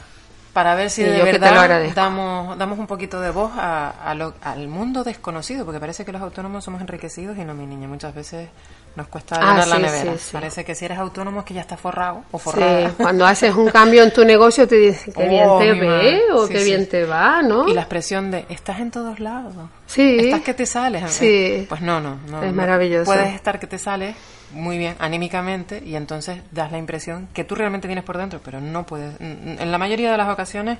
para 0.53 0.75
ver 0.75 0.91
si 0.91 1.03
de 1.03 1.23
verdad 1.23 1.93
damos, 1.95 2.59
damos 2.59 2.79
un 2.79 2.87
poquito 2.87 3.21
de 3.21 3.31
voz 3.31 3.53
a, 3.57 4.11
al 4.11 4.69
mundo 4.69 5.05
desconocido, 5.05 5.65
porque 5.65 5.81
parece 5.81 6.05
que 6.05 6.13
los 6.13 6.23
autónomos 6.23 6.65
somos 6.65 6.81
enriquecidos 6.81 7.37
y 7.39 7.45
no, 7.45 7.55
mi 7.55 7.67
niña, 7.67 7.87
muchas 7.87 8.15
veces 8.15 8.49
nos 8.97 9.09
cuesta 9.09 9.37
ah, 9.41 9.67
la 9.67 9.79
nevera. 9.79 10.15
Parece 10.31 10.65
que 10.65 10.75
si 10.75 10.85
eres 10.85 10.99
autónomo 10.99 11.41
es 11.41 11.47
que 11.47 11.55
ya 11.55 11.63
estás 11.63 11.81
forrado 11.81 12.23
o 12.31 12.39
forrada. 12.39 12.93
cuando 12.97 13.27
haces 13.27 13.55
un 13.55 13.69
cambio 13.69 14.05
en 14.05 14.13
tu 14.13 14.25
negocio 14.25 14.69
te 14.69 14.77
dicen 14.77 15.13
que 15.13 15.29
bien 15.29 15.47
oh, 15.49 15.59
te 15.59 15.73
ve 15.73 16.23
o 16.33 16.47
qué 16.47 16.63
bien 16.63 16.89
te 16.89 17.05
va, 17.05 17.43
¿no? 17.43 17.69
Y 17.69 17.75
la 17.75 17.83
expresión 17.83 18.31
de 18.31 18.47
estás 18.49 18.79
en 18.79 18.91
todos 18.91 19.19
lados. 19.19 19.55
Sí. 19.87 20.17
Estás 20.21 20.43
que 20.43 20.55
te 20.55 20.67
sales. 20.67 21.11
Sí. 21.11 21.67
Pues 21.69 21.81
no, 21.81 22.01
no, 22.01 22.19
no. 22.29 22.43
Es 22.43 22.53
maravilloso. 22.53 23.07
Puedes 23.07 23.35
estar 23.35 23.59
que 23.59 23.67
te 23.67 23.79
sales 23.79 24.15
muy 24.53 24.79
bien 24.79 24.95
anímicamente 25.01 25.83
y 25.85 25.97
entonces 25.97 26.41
das 26.53 26.71
la 26.71 26.79
impresión 26.79 27.29
que 27.33 27.43
tú 27.43 27.57
realmente 27.57 27.89
tienes 27.89 28.05
por 28.05 28.17
dentro, 28.17 28.41
pero 28.45 28.61
no 28.61 28.87
puedes. 28.87 29.21
En 29.21 29.73
la 29.73 29.79
mayoría 29.79 30.13
de 30.13 30.19
las 30.19 30.29
ocasiones 30.29 30.79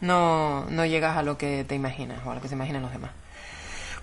no, 0.00 0.66
no 0.68 0.84
llegas 0.84 1.16
a 1.16 1.22
lo 1.22 1.38
que 1.38 1.64
te 1.64 1.74
imaginas 1.74 2.20
o 2.26 2.30
a 2.30 2.34
lo 2.34 2.40
que 2.42 2.48
se 2.48 2.54
imaginan 2.54 2.82
los 2.82 2.92
demás. 2.92 3.10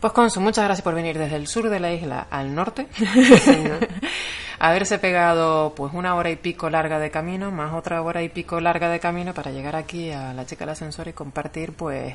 Pues 0.06 0.14
Consu, 0.14 0.40
muchas 0.40 0.66
gracias 0.66 0.84
por 0.84 0.94
venir 0.94 1.18
desde 1.18 1.36
el 1.36 1.48
sur 1.48 1.68
de 1.68 1.80
la 1.80 1.92
isla 1.92 2.28
al 2.30 2.54
norte. 2.54 2.86
Haberse 4.60 5.00
pegado 5.00 5.74
pues 5.76 5.96
una 5.96 6.14
hora 6.14 6.30
y 6.30 6.36
pico 6.36 6.70
larga 6.70 7.00
de 7.00 7.10
camino, 7.10 7.50
más 7.50 7.74
otra 7.74 8.04
hora 8.04 8.22
y 8.22 8.30
pico 8.30 8.60
larga 8.60 8.88
de 8.88 9.00
camino 9.00 9.34
para 9.34 9.50
llegar 9.50 9.76
aquí 9.76 10.12
a 10.12 10.32
la 10.36 10.46
chica 10.46 10.64
del 10.64 10.74
ascensor 10.74 11.08
y 11.08 11.14
compartir, 11.14 11.74
pues, 11.74 12.14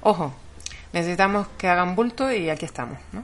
ojo, 0.00 0.32
necesitamos 0.94 1.46
que 1.58 1.68
hagan 1.68 1.94
bulto 1.94 2.32
y 2.32 2.48
aquí 2.48 2.64
estamos, 2.64 2.96
¿no? 3.12 3.22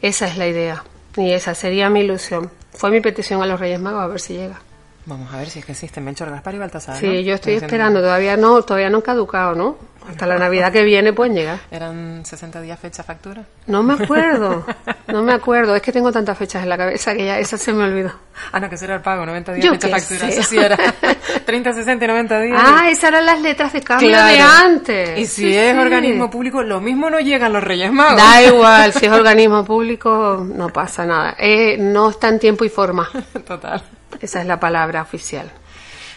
Esa 0.00 0.28
es 0.28 0.36
la 0.36 0.46
idea 0.46 0.84
y 1.16 1.32
esa 1.32 1.56
sería 1.56 1.90
mi 1.90 2.02
ilusión. 2.02 2.48
Fue 2.74 2.92
mi 2.92 3.00
petición 3.00 3.42
a 3.42 3.46
los 3.46 3.58
Reyes 3.58 3.80
Magos 3.80 4.04
a 4.04 4.06
ver 4.06 4.20
si 4.20 4.34
llega. 4.34 4.60
Vamos 5.06 5.32
a 5.34 5.36
ver 5.36 5.50
si 5.50 5.58
es 5.58 5.66
que 5.66 5.72
existe 5.72 6.00
Menchor 6.00 6.30
Gaspar 6.30 6.54
y 6.54 6.58
Baltasar. 6.58 6.96
Sí, 6.96 7.24
yo 7.24 7.34
estoy 7.34 7.54
esperando, 7.54 8.00
todavía 8.00 8.36
no, 8.38 8.62
todavía 8.62 8.88
no 8.88 9.02
caducado, 9.02 9.54
¿no? 9.54 9.76
Hasta 10.08 10.26
la 10.26 10.38
Navidad 10.38 10.70
que 10.70 10.82
viene 10.82 11.12
pueden 11.14 11.34
llegar. 11.34 11.60
¿Eran 11.70 12.24
60 12.24 12.60
días 12.60 12.78
fecha 12.78 13.02
factura? 13.02 13.42
No 13.66 13.82
me 13.82 13.94
acuerdo, 13.94 14.64
no 15.08 15.22
me 15.22 15.32
acuerdo, 15.32 15.74
es 15.74 15.82
que 15.82 15.92
tengo 15.92 16.12
tantas 16.12 16.36
fechas 16.36 16.62
en 16.62 16.68
la 16.68 16.76
cabeza 16.76 17.14
que 17.14 17.24
ya 17.24 17.38
esa 17.38 17.56
se 17.56 17.72
me 17.72 17.84
olvidó. 17.84 18.12
Ah, 18.52 18.60
no, 18.60 18.68
que 18.68 18.74
eso 18.74 18.84
era 18.84 18.96
el 18.96 19.02
pago, 19.02 19.24
90 19.24 19.52
días 19.54 19.70
fecha 19.70 19.88
factura, 19.88 20.28
eso 20.28 20.42
sí 20.42 20.58
era 20.58 20.76
30, 21.46 21.72
60 21.72 22.04
y 22.04 22.08
90 22.08 22.40
días. 22.40 22.62
Ah, 22.62 22.90
esas 22.90 23.04
eran 23.04 23.26
las 23.26 23.40
letras 23.40 23.72
de 23.72 23.82
cambio 23.82 24.10
de 24.10 24.40
antes. 24.40 25.18
Y 25.18 25.26
si 25.26 25.54
es 25.54 25.76
organismo 25.76 26.30
público, 26.30 26.62
lo 26.62 26.80
mismo 26.80 27.08
no 27.10 27.20
llegan 27.20 27.52
los 27.52 27.62
Reyes 27.62 27.92
Magos. 27.92 28.16
Da 28.16 28.42
igual, 28.42 28.92
si 28.92 29.06
es 29.06 29.12
organismo 29.12 29.64
público 29.64 30.46
no 30.46 30.68
pasa 30.70 31.06
nada, 31.06 31.34
eh, 31.38 31.76
no 31.78 32.10
está 32.10 32.28
en 32.28 32.38
tiempo 32.38 32.64
y 32.64 32.68
forma. 32.68 33.08
Total. 33.46 33.82
Esa 34.24 34.40
es 34.40 34.46
la 34.46 34.58
palabra 34.58 35.02
oficial. 35.02 35.50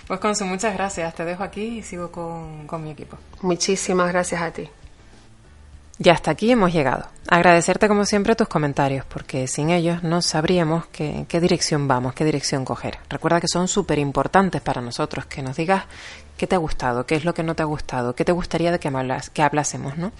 Pues 0.07 0.21
Consu, 0.21 0.45
muchas 0.45 0.73
gracias. 0.73 1.13
Te 1.13 1.25
dejo 1.25 1.43
aquí 1.43 1.79
y 1.79 1.83
sigo 1.83 2.09
con, 2.09 2.65
con 2.65 2.81
mi 2.81 2.91
equipo. 2.91 3.17
Muchísimas 3.41 4.07
gracias 4.07 4.41
a 4.41 4.49
ti. 4.51 4.69
Ya 5.99 6.13
hasta 6.13 6.31
aquí 6.31 6.49
hemos 6.49 6.71
llegado. 6.71 7.05
Agradecerte 7.27 7.89
como 7.89 8.05
siempre 8.05 8.37
tus 8.37 8.47
comentarios, 8.47 9.03
porque 9.05 9.45
sin 9.49 9.71
ellos 9.71 10.03
no 10.03 10.21
sabríamos 10.21 10.85
qué, 10.85 11.25
qué 11.27 11.41
dirección 11.41 11.89
vamos, 11.89 12.13
qué 12.13 12.23
dirección 12.23 12.63
coger. 12.63 12.97
Recuerda 13.09 13.41
que 13.41 13.49
son 13.49 13.67
súper 13.67 13.99
importantes 13.99 14.61
para 14.61 14.81
nosotros, 14.81 15.25
que 15.25 15.41
nos 15.41 15.57
digas 15.57 15.83
qué 16.37 16.47
te 16.47 16.55
ha 16.55 16.59
gustado, 16.59 17.05
qué 17.05 17.15
es 17.15 17.25
lo 17.25 17.33
que 17.33 17.43
no 17.43 17.55
te 17.55 17.63
ha 17.63 17.65
gustado, 17.65 18.15
qué 18.15 18.23
te 18.23 18.31
gustaría 18.31 18.71
de 18.71 18.79
que, 18.79 18.87
hablas, 18.87 19.29
que 19.29 19.41
hablásemos, 19.41 19.97
¿no? 19.97 20.11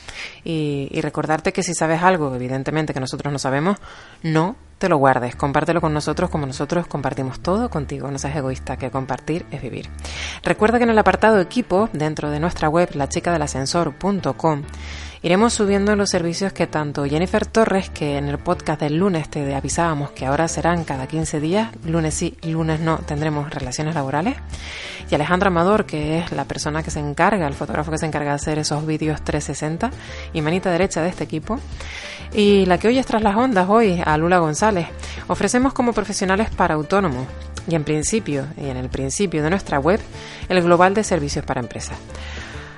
Y, 0.44 0.90
y 0.92 1.02
recordarte 1.02 1.54
que 1.54 1.64
si 1.64 1.74
sabes 1.74 2.02
algo, 2.04 2.36
evidentemente 2.36 2.94
que 2.94 3.00
nosotros 3.00 3.32
no 3.32 3.40
sabemos, 3.40 3.78
no 4.24 4.56
te 4.78 4.90
lo 4.90 4.98
guardes, 4.98 5.36
compártelo 5.36 5.82
con 5.82 5.94
nosotros 5.94 6.30
como 6.30 6.46
nosotros 6.46 6.88
compartimos 6.88 7.40
todo 7.40 7.70
contigo. 7.70 8.12
No 8.12 8.20
seas 8.20 8.36
egoísta, 8.36 8.78
que 8.78 8.92
compartir 8.92 9.46
es 9.52 9.62
vivir. 9.62 9.90
Recuerda 10.44 10.78
que 10.78 10.84
en 10.84 10.92
el 10.92 11.00
apartado 11.00 11.40
equipo, 11.40 11.90
dentro 11.94 12.30
de 12.30 12.40
nuestra 12.40 12.70
web, 12.70 12.90
lachicadelascensor.com, 12.94 14.64
iremos 15.22 15.54
subiendo 15.54 15.96
los 15.96 16.10
servicios 16.10 16.54
que 16.54 16.68
tanto 16.68 17.06
Jennifer 17.06 17.46
Torres, 17.46 17.90
que 17.90 18.18
en 18.18 18.28
el 18.28 18.38
podcast 18.38 18.82
del 18.82 18.98
lunes 18.98 19.30
te 19.30 19.54
avisábamos 19.54 20.12
que 20.12 20.26
ahora 20.26 20.48
serán 20.48 20.84
cada 20.84 21.08
15 21.08 21.40
días, 21.40 21.70
lunes 21.86 22.14
sí, 22.14 22.38
lunes 22.44 22.80
no, 22.80 22.98
tendremos 23.00 23.50
relaciones 23.50 23.96
laborales, 23.96 24.36
y 25.10 25.16
Alejandra 25.16 25.48
Amador, 25.48 25.86
que 25.86 26.20
es 26.20 26.32
la 26.32 26.46
persona 26.46 26.84
que 26.84 26.92
se 26.92 27.00
encarga, 27.00 27.48
el 27.48 27.54
fotógrafo 27.54 27.92
que 27.92 27.98
se 27.98 28.06
encarga 28.06 28.32
de 28.32 28.36
hacer 28.36 28.60
esos 28.60 28.86
vídeos 28.86 29.22
360 29.24 29.92
y 30.34 30.42
manita 30.42 30.72
derecha 30.72 31.02
de 31.02 31.10
este 31.10 31.24
equipo, 31.24 31.60
y 32.34 32.66
la 32.66 32.78
que 32.78 32.88
hoy 32.90 32.98
es 32.98 33.06
tras 33.06 33.24
las 33.24 33.36
ondas 33.36 33.68
hoy, 33.70 34.02
a 34.06 34.18
Lula 34.18 34.40
González. 34.40 34.88
Ofrecemos 35.28 35.74
como 35.74 35.94
profesionales 35.94 36.50
para 36.50 36.76
autónomos 36.76 37.26
y 37.68 37.76
en 37.76 37.84
principio, 37.84 38.48
y 38.58 38.70
en 38.70 38.78
el 38.78 38.90
principio 38.90 39.44
de 39.44 39.50
nuestra 39.50 39.80
web, 39.80 40.00
el 40.50 40.62
Global 40.62 40.94
de 40.94 41.04
Servicios 41.04 41.46
para 41.46 41.62
Empresas. 41.62 41.98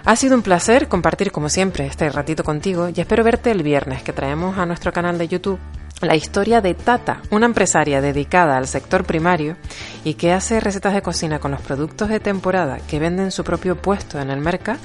Ha 0.05 0.15
sido 0.15 0.35
un 0.35 0.41
placer 0.41 0.87
compartir 0.87 1.31
como 1.31 1.49
siempre 1.49 1.85
este 1.85 2.09
ratito 2.09 2.43
contigo 2.43 2.89
y 2.89 2.99
espero 2.99 3.23
verte 3.23 3.51
el 3.51 3.63
viernes 3.63 4.01
que 4.03 4.13
traemos 4.13 4.57
a 4.57 4.65
nuestro 4.65 4.91
canal 4.93 5.17
de 5.17 5.27
YouTube 5.27 5.59
la 6.01 6.15
historia 6.15 6.61
de 6.61 6.73
Tata, 6.75 7.21
una 7.29 7.45
empresaria 7.45 7.99
dedicada 7.99 8.57
al 8.57 8.67
sector 8.67 9.03
primario 9.03 9.57
y 10.03 10.13
que 10.13 10.31
hace 10.31 10.59
recetas 10.59 10.93
de 10.93 11.01
cocina 11.01 11.39
con 11.39 11.51
los 11.51 11.61
productos 11.61 12.07
de 12.07 12.19
temporada 12.21 12.79
que 12.87 12.99
venden 12.99 13.31
su 13.31 13.43
propio 13.43 13.75
puesto 13.75 14.19
en 14.19 14.29
el 14.29 14.39
mercado. 14.39 14.79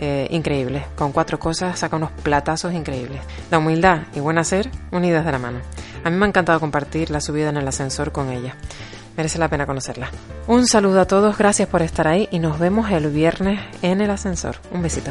Eh, 0.00 0.28
increíble, 0.30 0.86
con 0.96 1.10
cuatro 1.10 1.38
cosas 1.40 1.78
saca 1.78 1.96
unos 1.96 2.10
platazos 2.10 2.72
increíbles. 2.72 3.20
La 3.50 3.58
humildad 3.58 4.02
y 4.14 4.20
buen 4.20 4.38
hacer 4.38 4.70
unidas 4.92 5.24
de 5.24 5.32
la 5.32 5.38
mano. 5.38 5.60
A 6.04 6.10
mí 6.10 6.16
me 6.16 6.24
ha 6.24 6.28
encantado 6.28 6.60
compartir 6.60 7.10
la 7.10 7.20
subida 7.20 7.48
en 7.48 7.56
el 7.56 7.66
ascensor 7.66 8.12
con 8.12 8.30
ella. 8.30 8.54
Merece 9.18 9.40
la 9.40 9.48
pena 9.48 9.66
conocerla. 9.66 10.12
Un 10.46 10.68
saludo 10.68 11.00
a 11.00 11.04
todos, 11.04 11.36
gracias 11.36 11.68
por 11.68 11.82
estar 11.82 12.06
ahí 12.06 12.28
y 12.30 12.38
nos 12.38 12.60
vemos 12.60 12.88
el 12.92 13.10
viernes 13.10 13.58
en 13.82 14.00
el 14.00 14.10
ascensor. 14.10 14.58
Un 14.70 14.80
besito. 14.80 15.10